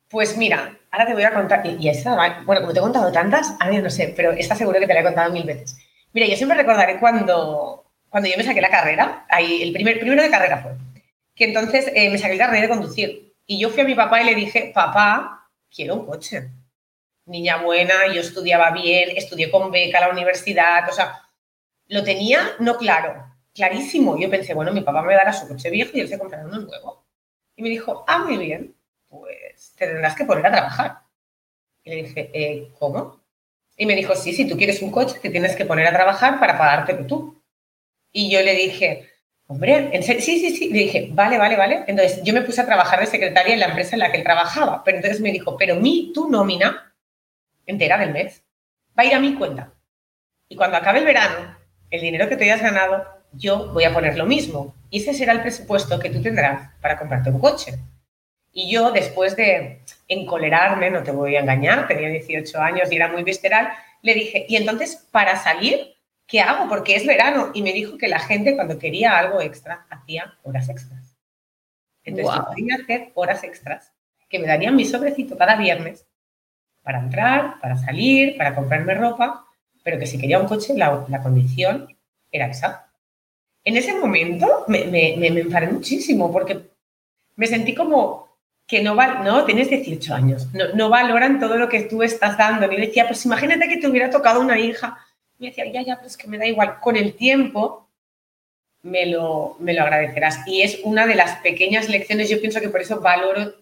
Pues 0.08 0.38
mira, 0.38 0.78
ahora 0.92 1.08
te 1.08 1.14
voy 1.14 1.24
a 1.24 1.34
contar, 1.34 1.66
y 1.66 1.90
esta, 1.90 2.44
bueno, 2.46 2.62
como 2.62 2.72
te 2.72 2.78
he 2.78 2.84
contado 2.84 3.12
tantas, 3.12 3.56
a 3.60 3.68
mí 3.68 3.80
no 3.80 3.90
sé, 3.90 4.14
pero 4.16 4.34
está 4.34 4.54
seguro 4.54 4.80
que 4.80 4.86
te 4.86 4.94
la 4.94 5.00
he 5.00 5.04
contado 5.04 5.34
mil 5.34 5.44
veces. 5.44 5.76
Mira, 6.14 6.28
yo 6.28 6.36
siempre 6.36 6.56
recordaré 6.56 7.00
cuando, 7.00 7.84
cuando 8.10 8.30
yo 8.30 8.38
me 8.38 8.44
saqué 8.44 8.62
la 8.62 8.70
carrera, 8.70 9.26
ahí 9.28 9.64
el 9.64 9.74
primer, 9.74 10.00
primero 10.00 10.22
de 10.22 10.30
carrera 10.30 10.62
fue, 10.62 10.74
que 11.38 11.46
entonces 11.46 11.92
eh, 11.94 12.10
me 12.10 12.18
saqué 12.18 12.34
el 12.34 12.40
carnet 12.40 12.64
de 12.64 12.70
conducir. 12.70 13.36
Y 13.46 13.60
yo 13.60 13.70
fui 13.70 13.82
a 13.82 13.86
mi 13.86 13.96
papá 13.96 14.22
y 14.22 14.26
le 14.26 14.36
dije, 14.36 14.72
papá, 14.74 15.50
quiero 15.74 15.96
un 15.96 16.06
coche. 16.06 16.50
Niña 17.26 17.62
buena, 17.62 18.08
yo 18.14 18.22
estudiaba 18.22 18.72
bien, 18.72 19.16
estudié 19.16 19.52
con 19.52 19.70
beca 19.72 20.00
a 20.00 20.08
la 20.08 20.10
universidad, 20.10 20.90
o 20.90 20.92
sea, 20.92 21.22
lo 21.88 22.04
tenía 22.04 22.56
no 22.60 22.78
claro, 22.78 23.24
clarísimo. 23.54 24.18
Yo 24.18 24.30
pensé, 24.30 24.54
bueno, 24.54 24.74
mi 24.74 24.82
papá 24.82 25.04
me 25.04 25.14
dará 25.14 25.32
su 25.32 25.48
coche 25.48 25.70
viejo 25.70 25.92
y 25.94 26.02
él 26.02 26.08
se 26.08 26.18
comprará 26.18 26.46
uno 26.46 26.60
nuevo. 26.60 27.06
Y 27.56 27.62
me 27.62 27.70
dijo, 27.70 28.04
ah, 28.08 28.20
muy 28.20 28.38
bien, 28.38 28.76
pues 29.08 29.74
te 29.78 29.86
tendrás 29.86 30.16
que 30.16 30.26
poner 30.26 30.46
a 30.48 30.52
trabajar. 30.52 31.02
Y 31.84 31.90
le 31.92 31.96
dije, 31.98 32.32
eh, 32.34 32.72
¿cómo? 32.80 33.22
Y 33.78 33.86
me 33.86 33.96
dijo, 33.96 34.16
sí, 34.16 34.34
si 34.34 34.48
tú 34.48 34.58
quieres 34.58 34.82
un 34.82 34.92
coche, 34.92 35.20
te 35.22 35.30
tienes 35.30 35.56
que 35.56 35.66
poner 35.66 35.86
a 35.86 35.94
trabajar 35.94 36.40
para 36.40 36.58
pagártelo 36.58 37.06
tú. 37.06 37.44
Y 38.12 38.32
yo 38.32 38.42
le 38.42 38.56
dije, 38.56 39.08
hombre, 39.48 40.02
sí, 40.04 40.22
sí, 40.22 40.56
sí. 40.56 40.70
Le 40.70 40.80
dije, 40.80 41.10
vale, 41.12 41.38
vale, 41.38 41.56
vale. 41.56 41.84
Entonces 41.88 42.22
yo 42.24 42.34
me 42.34 42.42
puse 42.42 42.62
a 42.62 42.66
trabajar 42.66 43.00
de 43.00 43.06
secretaria 43.06 43.54
en 43.54 43.60
la 43.60 43.68
empresa 43.68 43.96
en 43.96 44.00
la 44.00 44.12
que 44.12 44.18
él 44.18 44.24
trabajaba. 44.24 44.84
Pero 44.84 44.98
entonces 44.98 45.22
me 45.22 45.32
dijo, 45.32 45.58
pero 45.58 45.76
mi, 45.76 46.12
tu 46.14 46.30
nómina 46.30 46.94
entera 47.66 47.98
del 47.98 48.12
mes 48.12 48.44
va 48.98 49.04
a 49.04 49.06
ir 49.06 49.14
a 49.14 49.20
mi 49.20 49.36
cuenta. 49.36 49.74
Y 50.50 50.56
cuando 50.56 50.78
acabe 50.78 51.00
el 51.00 51.06
verano, 51.06 51.58
el 51.90 52.02
dinero 52.02 52.30
que 52.30 52.38
te 52.38 52.46
hayas 52.46 52.62
ganado, 52.62 53.06
yo 53.34 53.72
voy 53.74 53.84
a 53.84 53.94
poner 53.94 54.18
lo 54.18 54.26
mismo. 54.26 54.74
Y 54.90 55.00
ese 55.00 55.14
será 55.14 55.34
el 55.34 55.42
presupuesto 55.42 56.00
que 56.00 56.10
tú 56.10 56.22
tendrás 56.22 56.72
para 56.82 56.98
comprarte 56.98 57.30
un 57.30 57.40
coche. 57.40 57.74
Y 58.54 58.72
yo, 58.72 58.92
después 58.92 59.36
de 59.36 59.82
encolerarme, 60.08 60.90
no 60.90 61.04
te 61.04 61.12
voy 61.12 61.36
a 61.36 61.42
engañar, 61.42 61.88
tenía 61.88 62.10
18 62.10 62.60
años 62.60 62.92
y 62.92 62.96
era 62.96 63.08
muy 63.08 63.24
visceral, 63.24 63.70
le 64.02 64.14
dije, 64.14 64.46
y 64.48 64.56
entonces, 64.56 65.08
para 65.12 65.36
salir, 65.38 65.97
¿qué 66.28 66.42
hago? 66.42 66.70
Porque 66.70 66.96
es 66.96 67.08
verano. 67.08 67.52
Y 67.54 67.62
me 67.64 67.74
dijo 67.74 67.98
que 67.98 68.08
la 68.08 68.20
gente 68.20 68.56
cuando 68.56 68.78
quería 68.78 69.18
algo 69.18 69.42
extra 69.42 69.88
hacía 69.90 70.38
horas 70.44 70.70
extras. 70.70 71.18
Entonces 72.04 72.36
yo 72.36 72.46
podía 72.46 72.76
hacer 72.76 73.12
horas 73.16 73.44
extras 73.44 73.92
que 74.30 74.40
me 74.40 74.48
darían 74.48 74.76
mi 74.76 74.86
sobrecito 74.86 75.38
cada 75.38 75.56
viernes 75.56 76.06
para 76.84 77.00
entrar, 77.00 77.60
para 77.60 77.78
salir, 77.78 78.38
para 78.38 78.56
comprarme 78.56 78.94
ropa, 78.94 79.46
pero 79.84 80.00
que 80.00 80.06
si 80.06 80.18
quería 80.18 80.40
un 80.40 80.48
coche, 80.48 80.74
la, 80.76 81.22
condición 81.22 81.96
era 82.32 82.48
esa. 82.48 82.90
En 83.64 83.76
ese 83.76 83.94
momento 83.94 84.66
me, 84.68 84.86
me, 84.86 85.16
me, 85.18 85.28
enfadé 85.28 85.68
muchísimo 85.68 86.32
porque 86.32 86.70
me 87.36 87.48
sentí 87.48 87.74
como 87.74 88.38
que 88.66 88.82
no, 88.82 88.96
va, 88.96 89.24
no 89.24 89.46
tienes 89.46 89.70
18 89.70 90.14
años, 90.14 90.54
no, 90.54 90.74
no, 90.74 90.90
valoran 90.90 91.40
todo 91.40 91.58
lo 91.58 91.70
que 91.70 91.84
tú 91.84 92.04
estás 92.04 92.38
dando. 92.38 92.72
Y 92.72 92.78
decía, 92.78 93.08
pues 93.08 93.26
imagínate 93.26 93.68
que 93.68 93.78
te 93.78 93.88
hubiera 93.88 94.10
tocado 94.10 94.42
una 94.42 94.58
hija 94.60 94.98
me 95.40 95.48
decía, 95.48 95.66
ya, 95.72 95.82
ya, 95.82 95.96
pero 95.96 96.08
es 96.08 96.18
que 96.18 96.28
me 96.28 96.38
da 96.38 96.46
igual. 96.46 96.80
Con 96.80 96.96
el 96.96 97.16
tiempo 97.16 97.90
me 98.82 99.06
lo, 99.06 99.56
me 99.60 99.74
lo 99.74 99.84
agradecerás. 99.84 100.48
Y 100.48 100.62
es 100.62 100.80
una 100.84 101.06
de 101.06 101.16
las 101.16 101.40
pequeñas 101.40 101.90
lecciones, 101.90 102.30
yo 102.30 102.40
pienso 102.40 102.60
que 102.60 102.70
por 102.70 102.82
eso 102.82 103.00
valoro 103.00 103.54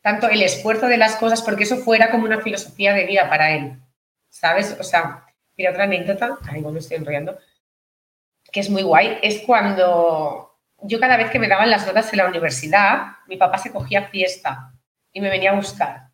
tanto 0.00 0.28
el 0.28 0.42
esfuerzo 0.42 0.86
de 0.88 0.96
las 0.96 1.16
cosas, 1.16 1.42
porque 1.42 1.62
eso 1.62 1.76
fuera 1.76 2.10
como 2.10 2.24
una 2.24 2.40
filosofía 2.40 2.92
de 2.92 3.06
vida 3.06 3.28
para 3.28 3.52
él. 3.54 3.74
¿Sabes? 4.28 4.76
O 4.80 4.82
sea, 4.82 5.24
mira, 5.56 5.70
otra 5.70 5.84
anécdota, 5.84 6.38
ay, 6.50 6.60
bueno, 6.60 6.78
estoy 6.78 6.96
enrollando, 6.96 7.38
que 8.50 8.60
es 8.60 8.70
muy 8.70 8.82
guay, 8.82 9.18
es 9.22 9.42
cuando 9.42 10.58
yo 10.80 10.98
cada 10.98 11.16
vez 11.16 11.30
que 11.30 11.38
me 11.38 11.48
daban 11.48 11.70
las 11.70 11.86
notas 11.86 12.12
en 12.12 12.18
la 12.18 12.26
universidad, 12.26 13.16
mi 13.28 13.36
papá 13.36 13.58
se 13.58 13.70
cogía 13.70 14.08
fiesta 14.08 14.72
y 15.12 15.20
me 15.20 15.30
venía 15.30 15.50
a 15.50 15.56
buscar 15.56 16.11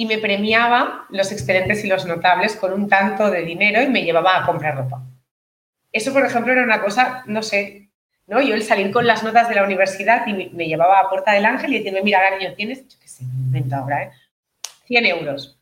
y 0.00 0.06
me 0.06 0.16
premiaba 0.16 1.04
los 1.10 1.30
excelentes 1.30 1.84
y 1.84 1.86
los 1.86 2.06
notables 2.06 2.56
con 2.56 2.72
un 2.72 2.88
tanto 2.88 3.30
de 3.30 3.42
dinero 3.42 3.82
y 3.82 3.88
me 3.90 4.02
llevaba 4.02 4.38
a 4.38 4.46
comprar 4.46 4.74
ropa. 4.74 5.02
Eso, 5.92 6.14
por 6.14 6.24
ejemplo, 6.24 6.54
era 6.54 6.62
una 6.62 6.80
cosa, 6.80 7.22
no 7.26 7.42
sé, 7.42 7.90
¿no? 8.26 8.40
Yo 8.40 8.54
el 8.54 8.62
salir 8.62 8.92
con 8.92 9.06
las 9.06 9.22
notas 9.22 9.50
de 9.50 9.56
la 9.56 9.62
universidad 9.62 10.26
y 10.26 10.32
me 10.54 10.68
llevaba 10.68 11.00
a 11.00 11.10
Puerta 11.10 11.32
del 11.32 11.44
Ángel 11.44 11.74
y 11.74 11.78
decirme, 11.80 12.00
mira, 12.00 12.18
cariño, 12.18 12.54
tienes, 12.54 12.88
yo 12.88 12.98
qué 12.98 13.08
sé, 13.08 13.24
invento 13.24 13.76
ahora, 13.76 14.04
¿eh? 14.04 14.10
100 14.86 15.04
euros. 15.04 15.60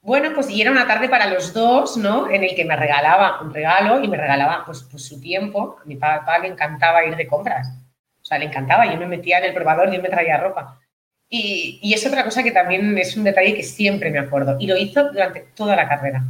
Bueno, 0.00 0.30
pues 0.34 0.50
y 0.50 0.60
era 0.60 0.72
una 0.72 0.88
tarde 0.88 1.08
para 1.08 1.28
los 1.28 1.54
dos, 1.54 1.96
¿no? 1.96 2.28
En 2.28 2.42
el 2.42 2.56
que 2.56 2.64
me 2.64 2.74
regalaba 2.74 3.40
un 3.42 3.54
regalo 3.54 4.02
y 4.02 4.08
me 4.08 4.16
regalaba 4.16 4.64
pues, 4.66 4.88
pues 4.90 5.04
su 5.04 5.20
tiempo. 5.20 5.78
A 5.80 5.84
mi 5.84 5.94
papá 5.94 6.40
le 6.40 6.48
encantaba 6.48 7.04
ir 7.04 7.14
de 7.14 7.28
compras. 7.28 7.68
O 8.20 8.24
sea, 8.24 8.38
le 8.38 8.46
encantaba. 8.46 8.92
Yo 8.92 8.98
me 8.98 9.06
metía 9.06 9.38
en 9.38 9.44
el 9.44 9.54
probador 9.54 9.92
y 9.92 9.94
él 9.94 10.02
me 10.02 10.08
traía 10.08 10.36
ropa. 10.36 10.80
Y, 11.30 11.92
es 11.92 12.06
otra 12.06 12.24
cosa 12.24 12.42
que 12.42 12.50
también 12.50 12.96
es 12.96 13.16
un 13.16 13.24
detalle 13.24 13.54
que 13.54 13.62
siempre 13.62 14.10
me 14.10 14.18
acuerdo. 14.18 14.56
Y 14.58 14.66
lo 14.66 14.76
hizo 14.76 15.10
durante 15.12 15.40
toda 15.54 15.76
la 15.76 15.88
carrera. 15.88 16.24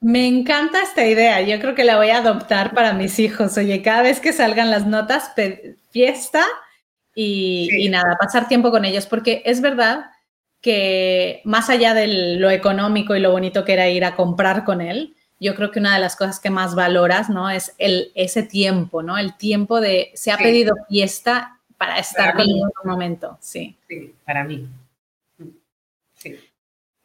Me 0.00 0.26
encanta 0.26 0.82
esta 0.82 1.04
idea. 1.06 1.40
Yo 1.42 1.58
creo 1.60 1.74
que 1.74 1.84
la 1.84 1.96
voy 1.96 2.10
a 2.10 2.18
adoptar 2.18 2.74
para 2.74 2.92
mis 2.92 3.18
hijos. 3.18 3.56
Oye, 3.56 3.82
cada 3.82 4.02
vez 4.02 4.20
que 4.20 4.32
salgan 4.32 4.70
las 4.70 4.86
notas, 4.86 5.32
fiesta 5.90 6.44
y, 7.14 7.88
nada, 7.90 8.16
pasar 8.18 8.48
tiempo 8.48 8.70
con 8.70 8.84
ellos. 8.84 9.06
Porque 9.06 9.42
es 9.44 9.60
verdad 9.60 10.06
que 10.60 11.42
más 11.44 11.68
allá 11.68 11.92
de 11.92 12.06
lo 12.38 12.50
económico 12.50 13.14
y 13.14 13.20
lo 13.20 13.32
bonito 13.32 13.66
que 13.66 13.74
era 13.74 13.88
ir 13.88 14.04
a 14.04 14.16
comprar 14.16 14.64
con 14.64 14.80
él, 14.80 15.14
yo 15.38 15.54
creo 15.54 15.70
que 15.70 15.80
una 15.80 15.94
de 15.94 16.00
las 16.00 16.16
cosas 16.16 16.40
que 16.40 16.48
más 16.48 16.74
valoras, 16.74 17.28
¿no? 17.28 17.50
Es 17.50 17.74
el, 17.76 18.12
ese 18.14 18.44
tiempo, 18.44 19.02
¿no? 19.02 19.18
El 19.18 19.36
tiempo 19.36 19.80
de, 19.80 20.10
se 20.14 20.32
ha 20.32 20.38
pedido 20.38 20.74
fiesta 20.88 21.60
para 21.86 21.98
estar 21.98 22.34
con 22.34 22.42
en 22.42 22.62
un 22.62 22.70
momento, 22.84 23.36
sí. 23.40 23.76
Sí, 23.88 24.14
para 24.24 24.44
mí. 24.44 24.68
Sí. 26.14 26.38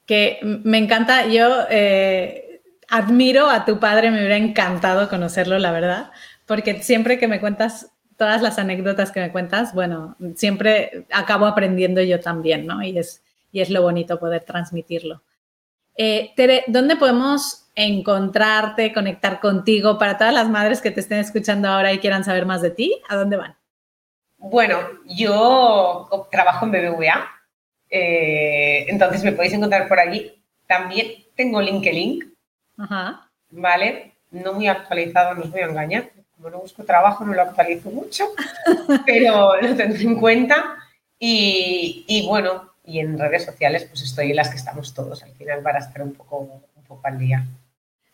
Que 0.05 0.39
me 0.41 0.77
encanta, 0.77 1.27
yo 1.27 1.65
eh, 1.69 2.61
admiro 2.87 3.49
a 3.49 3.65
tu 3.65 3.79
padre, 3.79 4.11
me 4.11 4.19
hubiera 4.19 4.37
encantado 4.37 5.09
conocerlo, 5.09 5.59
la 5.59 5.71
verdad, 5.71 6.11
porque 6.45 6.81
siempre 6.81 7.19
que 7.19 7.27
me 7.27 7.39
cuentas 7.39 7.91
todas 8.17 8.41
las 8.41 8.59
anécdotas 8.59 9.11
que 9.11 9.21
me 9.21 9.31
cuentas, 9.31 9.73
bueno, 9.73 10.15
siempre 10.35 11.05
acabo 11.11 11.45
aprendiendo 11.45 12.01
yo 12.01 12.19
también, 12.19 12.65
¿no? 12.65 12.81
Y 12.83 12.97
es, 12.97 13.23
y 13.51 13.61
es 13.61 13.69
lo 13.69 13.81
bonito 13.81 14.19
poder 14.19 14.43
transmitirlo. 14.43 15.21
Eh, 15.95 16.31
Tere, 16.35 16.63
¿dónde 16.67 16.95
podemos 16.95 17.67
encontrarte, 17.75 18.93
conectar 18.93 19.39
contigo 19.39 19.97
para 19.97 20.17
todas 20.17 20.33
las 20.33 20.49
madres 20.49 20.81
que 20.81 20.91
te 20.91 20.99
estén 20.99 21.19
escuchando 21.19 21.67
ahora 21.67 21.93
y 21.93 21.99
quieran 21.99 22.23
saber 22.23 22.45
más 22.45 22.61
de 22.61 22.71
ti? 22.71 23.01
¿A 23.09 23.15
dónde 23.15 23.37
van? 23.37 23.58
Bueno, 24.39 24.80
yo 25.06 26.28
trabajo 26.32 26.65
en 26.65 26.71
BBVA, 26.71 27.30
eh, 27.89 28.86
entonces 28.88 29.23
me 29.23 29.34
podéis 29.34 29.54
encontrar 29.54 29.88
por 29.88 29.99
allí. 29.99 30.41
También 30.65 31.25
tengo 31.36 31.62
LinkedIn, 31.62 32.34
Ajá. 32.78 33.30
¿vale? 33.49 34.13
No 34.32 34.54
muy 34.54 34.67
actualizado, 34.67 35.36
no 35.36 35.41
os 35.41 35.52
voy 35.52 35.62
a 35.62 35.65
engañar. 35.65 36.10
Como 36.36 36.49
no 36.49 36.60
busco 36.60 36.86
trabajo, 36.86 37.25
no 37.25 37.34
lo 37.34 37.41
actualizo 37.41 37.89
mucho, 37.91 38.25
pero 39.06 39.62
lo 39.62 39.75
tendré 39.75 40.04
en 40.04 40.15
cuenta. 40.15 40.78
Y, 41.19 42.06
y, 42.08 42.25
bueno, 42.25 42.71
y 42.86 42.99
en 42.99 43.19
redes 43.19 43.43
sociales, 43.43 43.86
pues 43.89 44.04
estoy 44.04 44.30
en 44.30 44.38
las 44.38 44.49
que 44.49 44.56
estamos 44.56 44.93
todos 44.93 45.21
al 45.21 45.34
final 45.34 45.62
para 45.62 45.80
estar 45.80 46.02
un 46.02 46.13
poco, 46.13 46.38
un 46.75 46.84
poco 46.88 47.06
al 47.06 47.19
día. 47.19 47.45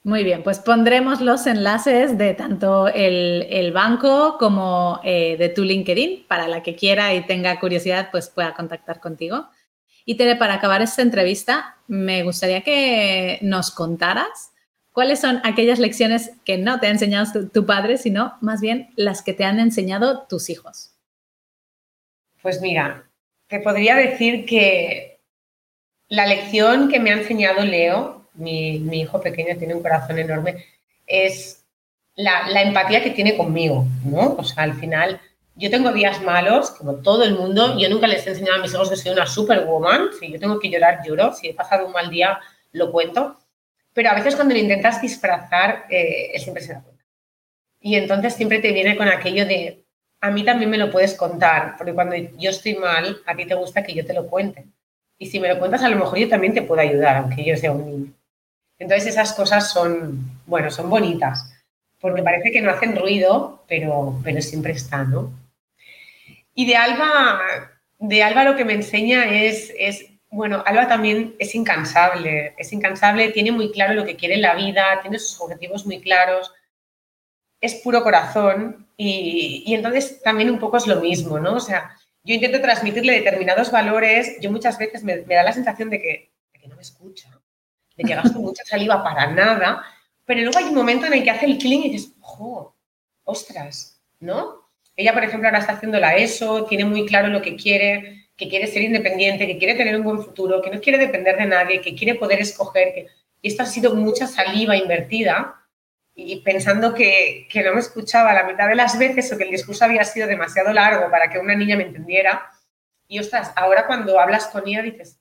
Muy 0.05 0.23
bien, 0.23 0.43
pues 0.43 0.59
pondremos 0.59 1.19
los 1.19 1.47
enlaces 1.47 2.15
de 2.15 2.35
tanto 2.35 2.87
el, 2.87 3.71
banco 3.73 4.37
como 4.37 4.99
eh, 5.03 5.35
de 5.35 5.49
tu 5.49 5.63
LinkedIn 5.63 6.27
para 6.27 6.47
la 6.47 6.61
que 6.61 6.75
quiera 6.75 7.15
y 7.15 7.25
tenga 7.25 7.59
curiosidad, 7.59 8.09
pues 8.11 8.29
pueda 8.29 8.53
contactar 8.53 8.99
contigo. 8.99 9.47
Y 10.05 10.13
Tere, 10.13 10.35
para 10.35 10.53
acabar 10.53 10.83
esta 10.83 11.01
entrevista, 11.01 11.77
me 11.87 12.21
gustaría 12.21 12.61
que 12.61 13.39
nos 13.41 13.71
contaras 13.71 14.53
cuáles 14.91 15.21
son 15.21 15.41
aquellas 15.43 15.79
lecciones 15.79 16.33
que 16.45 16.59
no 16.59 16.79
te 16.79 16.85
ha 16.85 16.91
enseñado 16.91 17.49
tu, 17.51 17.65
padre, 17.65 17.97
sino 17.97 18.35
más 18.41 18.61
bien 18.61 18.91
las 18.95 19.23
que 19.23 19.33
te 19.33 19.43
han 19.43 19.59
enseñado 19.59 20.27
tus 20.29 20.51
hijos. 20.51 20.91
Pues 22.43 22.61
mira, 22.61 23.09
te 23.47 23.59
podría 23.59 23.95
decir 23.95 24.45
que 24.45 25.19
la 26.09 26.27
lección 26.27 26.89
que 26.89 26.99
me 26.99 27.09
ha 27.09 27.17
enseñado 27.17 27.65
Leo 27.65 28.24
mi, 28.35 28.77
hijo 28.99 29.21
pequeño 29.21 29.57
tiene 29.57 29.75
un 29.75 29.81
corazón 29.81 30.19
enorme, 30.19 30.65
es 31.05 31.63
la, 32.15 32.61
empatía 32.61 33.03
que 33.03 33.11
tiene 33.11 33.37
conmigo, 33.37 33.85
¿no? 34.03 34.35
O 34.37 34.43
sea, 34.43 34.63
al 34.63 34.73
final, 34.73 35.19
yo 35.55 35.69
tengo 35.69 35.91
días 35.91 36.21
malos, 36.21 36.71
como 36.71 36.95
todo 36.95 37.23
el 37.23 37.35
mundo, 37.35 37.77
yo 37.77 37.89
nunca 37.89 38.07
les 38.07 38.25
he 38.25 38.31
enseñado 38.31 38.59
a 38.59 38.61
mis 38.61 38.73
hijos 38.73 38.89
que 38.89 38.95
soy 38.95 39.11
una 39.11 39.27
superwoman, 39.27 40.09
si 40.19 40.31
yo 40.31 40.39
tengo 40.39 40.59
que 40.59 40.69
llorar, 40.69 40.99
lloro, 41.05 41.33
si 41.33 41.49
he 41.49 41.53
pasado 41.53 41.85
un 41.85 41.93
mal 41.93 42.09
día, 42.09 42.39
lo 42.71 42.91
cuento, 42.91 43.37
pero 43.93 44.09
a 44.09 44.15
veces 44.15 44.35
cuando 44.35 44.53
lo 44.53 44.59
intentas 44.59 45.01
disfrazar, 45.01 45.85
eh, 45.89 46.37
siempre 46.39 46.63
se 46.63 46.73
da 46.73 46.81
cuenta. 46.81 47.03
Y 47.79 47.95
entonces 47.95 48.33
siempre 48.33 48.59
te 48.59 48.73
viene 48.73 48.97
con 48.97 49.07
aquello 49.07 49.45
de, 49.45 49.85
a 50.19 50.31
mí 50.31 50.43
también 50.43 50.69
me 50.69 50.77
lo 50.77 50.91
puedes 50.91 51.13
contar, 51.13 51.75
porque 51.77 51.93
cuando 51.93 52.15
yo 52.15 52.49
estoy 52.49 52.75
mal, 52.75 53.17
a 53.25 53.35
ti 53.35 53.45
te 53.45 53.55
gusta 53.55 53.83
que 53.83 53.93
yo 53.93 54.05
te 54.05 54.13
lo 54.13 54.27
cuente. 54.27 54.65
Y 55.17 55.27
si 55.27 55.39
me 55.39 55.47
lo 55.47 55.59
cuentas, 55.59 55.83
a 55.83 55.89
lo 55.89 55.97
mejor 55.97 56.17
yo 56.17 56.27
también 56.27 56.53
te 56.53 56.61
puedo 56.61 56.81
ayudar, 56.81 57.17
aunque 57.17 57.45
yo 57.45 57.55
sea 57.55 57.71
un 57.71 57.85
niño. 57.85 58.13
Entonces 58.77 59.07
esas 59.07 59.33
cosas 59.33 59.71
son, 59.71 60.41
bueno, 60.45 60.69
son 60.69 60.89
bonitas, 60.89 61.51
porque 61.99 62.23
parece 62.23 62.51
que 62.51 62.61
no 62.61 62.71
hacen 62.71 62.95
ruido, 62.95 63.63
pero, 63.67 64.19
pero 64.23 64.41
siempre 64.41 64.73
están, 64.73 65.11
¿no? 65.11 65.31
Y 66.53 66.65
de 66.65 66.75
Alba, 66.75 67.41
de 67.99 68.23
Alba 68.23 68.43
lo 68.43 68.55
que 68.55 68.65
me 68.65 68.73
enseña 68.73 69.25
es, 69.25 69.73
es, 69.77 70.05
bueno, 70.29 70.63
Alba 70.65 70.87
también 70.87 71.35
es 71.39 71.55
incansable, 71.55 72.53
es 72.57 72.71
incansable, 72.73 73.29
tiene 73.29 73.51
muy 73.51 73.71
claro 73.71 73.93
lo 73.93 74.05
que 74.05 74.15
quiere 74.15 74.35
en 74.35 74.41
la 74.41 74.55
vida, 74.55 74.99
tiene 75.01 75.19
sus 75.19 75.39
objetivos 75.41 75.85
muy 75.85 76.01
claros, 76.01 76.51
es 77.61 77.75
puro 77.75 78.03
corazón 78.03 78.87
y, 78.97 79.63
y 79.65 79.73
entonces 79.73 80.21
también 80.21 80.49
un 80.49 80.59
poco 80.59 80.77
es 80.77 80.87
lo 80.87 81.01
mismo, 81.01 81.39
¿no? 81.39 81.55
O 81.55 81.59
sea, 81.59 81.97
yo 82.23 82.33
intento 82.33 82.59
transmitirle 82.59 83.13
determinados 83.13 83.71
valores, 83.71 84.37
yo 84.41 84.51
muchas 84.51 84.77
veces 84.77 85.03
me, 85.03 85.17
da 85.19 85.43
la 85.43 85.53
sensación 85.53 85.89
de 85.89 86.01
que, 86.01 86.31
de 86.53 86.59
que 86.59 86.67
no 86.67 86.75
me 86.75 86.81
escucha 86.81 87.34
de 87.95 88.03
que 88.03 88.15
gasto 88.15 88.39
mucha 88.39 88.63
saliva 88.65 89.03
para 89.03 89.27
nada, 89.27 89.83
pero 90.25 90.41
luego 90.41 90.57
hay 90.57 90.65
un 90.65 90.75
momento 90.75 91.05
en 91.05 91.13
el 91.13 91.23
que 91.23 91.31
hace 91.31 91.45
el 91.45 91.57
clic 91.57 91.85
y 91.85 91.89
dices, 91.89 92.13
ojo, 92.21 92.75
ostras, 93.23 94.01
¿no? 94.19 94.65
Ella, 94.95 95.13
por 95.13 95.23
ejemplo, 95.23 95.47
ahora 95.47 95.59
está 95.59 95.73
haciendo 95.73 95.99
la 95.99 96.15
ESO, 96.15 96.65
tiene 96.65 96.85
muy 96.85 97.05
claro 97.05 97.27
lo 97.27 97.41
que 97.41 97.55
quiere, 97.55 98.29
que 98.35 98.49
quiere 98.49 98.67
ser 98.67 98.81
independiente, 98.81 99.45
que 99.45 99.57
quiere 99.57 99.75
tener 99.75 99.95
un 99.97 100.03
buen 100.03 100.23
futuro, 100.23 100.61
que 100.61 100.71
no 100.71 100.79
quiere 100.79 100.97
depender 100.97 101.37
de 101.37 101.45
nadie, 101.45 101.81
que 101.81 101.95
quiere 101.95 102.15
poder 102.15 102.39
escoger. 102.39 103.07
Y 103.41 103.47
esto 103.49 103.63
ha 103.63 103.65
sido 103.65 103.93
mucha 103.93 104.25
saliva 104.25 104.75
invertida 104.75 105.61
y 106.15 106.41
pensando 106.41 106.93
que, 106.93 107.45
que, 107.49 107.61
no 107.61 107.73
me 107.73 107.81
escuchaba 107.81 108.33
la 108.33 108.45
mitad 108.45 108.69
de 108.69 108.75
las 108.75 108.97
veces 108.97 109.31
o 109.31 109.37
que 109.37 109.43
el 109.43 109.51
discurso 109.51 109.83
había 109.83 110.05
sido 110.05 110.27
demasiado 110.27 110.71
largo 110.71 111.11
para 111.11 111.29
que 111.29 111.39
una 111.39 111.55
niña 111.55 111.75
me 111.75 111.83
entendiera. 111.83 112.49
Y 113.07 113.19
ostras, 113.19 113.51
ahora 113.55 113.85
cuando 113.85 114.17
hablas 114.19 114.47
con 114.47 114.65
ella 114.65 114.81
dices, 114.81 115.19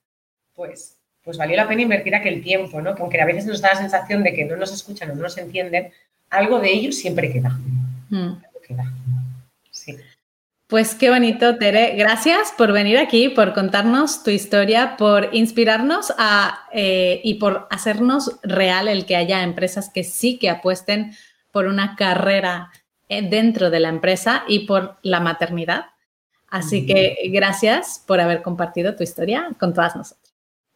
pues, 0.55 0.94
pues 1.25 1.39
valió 1.39 1.57
la 1.57 1.67
pena 1.67 1.83
invertir 1.83 2.15
aquel 2.15 2.43
tiempo, 2.43 2.83
¿no? 2.83 2.95
Que 2.95 3.03
aunque 3.03 3.21
a 3.21 3.25
veces 3.25 3.47
nos 3.47 3.61
da 3.63 3.71
la 3.71 3.81
sensación 3.81 4.23
de 4.23 4.35
que 4.35 4.45
no 4.45 4.57
nos 4.57 4.73
escuchan 4.73 5.11
o 5.11 5.15
no 5.15 5.23
nos 5.23 5.39
entienden, 5.39 5.91
algo 6.29 6.61
de 6.61 6.73
ello 6.73 6.93
siempre 6.93 7.33
queda. 7.33 7.59
Mm. 8.11 8.35
queda. 8.67 8.85
Sí. 9.71 9.97
Pues 10.67 10.95
qué 10.95 11.09
bonito, 11.09 11.57
Tere. 11.57 11.97
Gracias 11.97 12.53
por 12.57 12.73
venir 12.73 12.99
aquí, 12.99 13.31
por 13.31 13.55
contarnos 13.55 14.23
tu 14.23 14.31
historia, 14.31 14.97
por 14.99 15.31
inspirarnos 15.33 16.13
a, 16.19 16.67
eh, 16.73 17.21
y 17.25 17.35
por 17.35 17.67
hacernos 17.71 18.39
real 18.43 18.89
el 18.89 19.07
que 19.07 19.17
haya 19.17 19.43
empresas 19.43 19.89
que 19.89 20.05
sí 20.05 20.39
que 20.39 20.51
apuesten 20.51 21.13
por 21.53 21.67
una 21.67 21.97
carrera 21.97 22.71
eh, 23.09 23.23
dentro 23.23 23.71
de 23.71 23.81
la 23.81 23.89
empresa 23.89 24.45
y 24.47 24.61
por 24.61 24.97
la 25.03 25.21
maternidad. 25.21 25.87
Así 26.49 26.87
que 26.87 27.17
gracias 27.33 28.03
por 28.07 28.21
haber 28.21 28.41
compartido 28.41 28.95
tu 28.95 29.03
historia 29.03 29.49
con 29.59 29.75
todas 29.75 29.97
nosotras. 29.97 30.24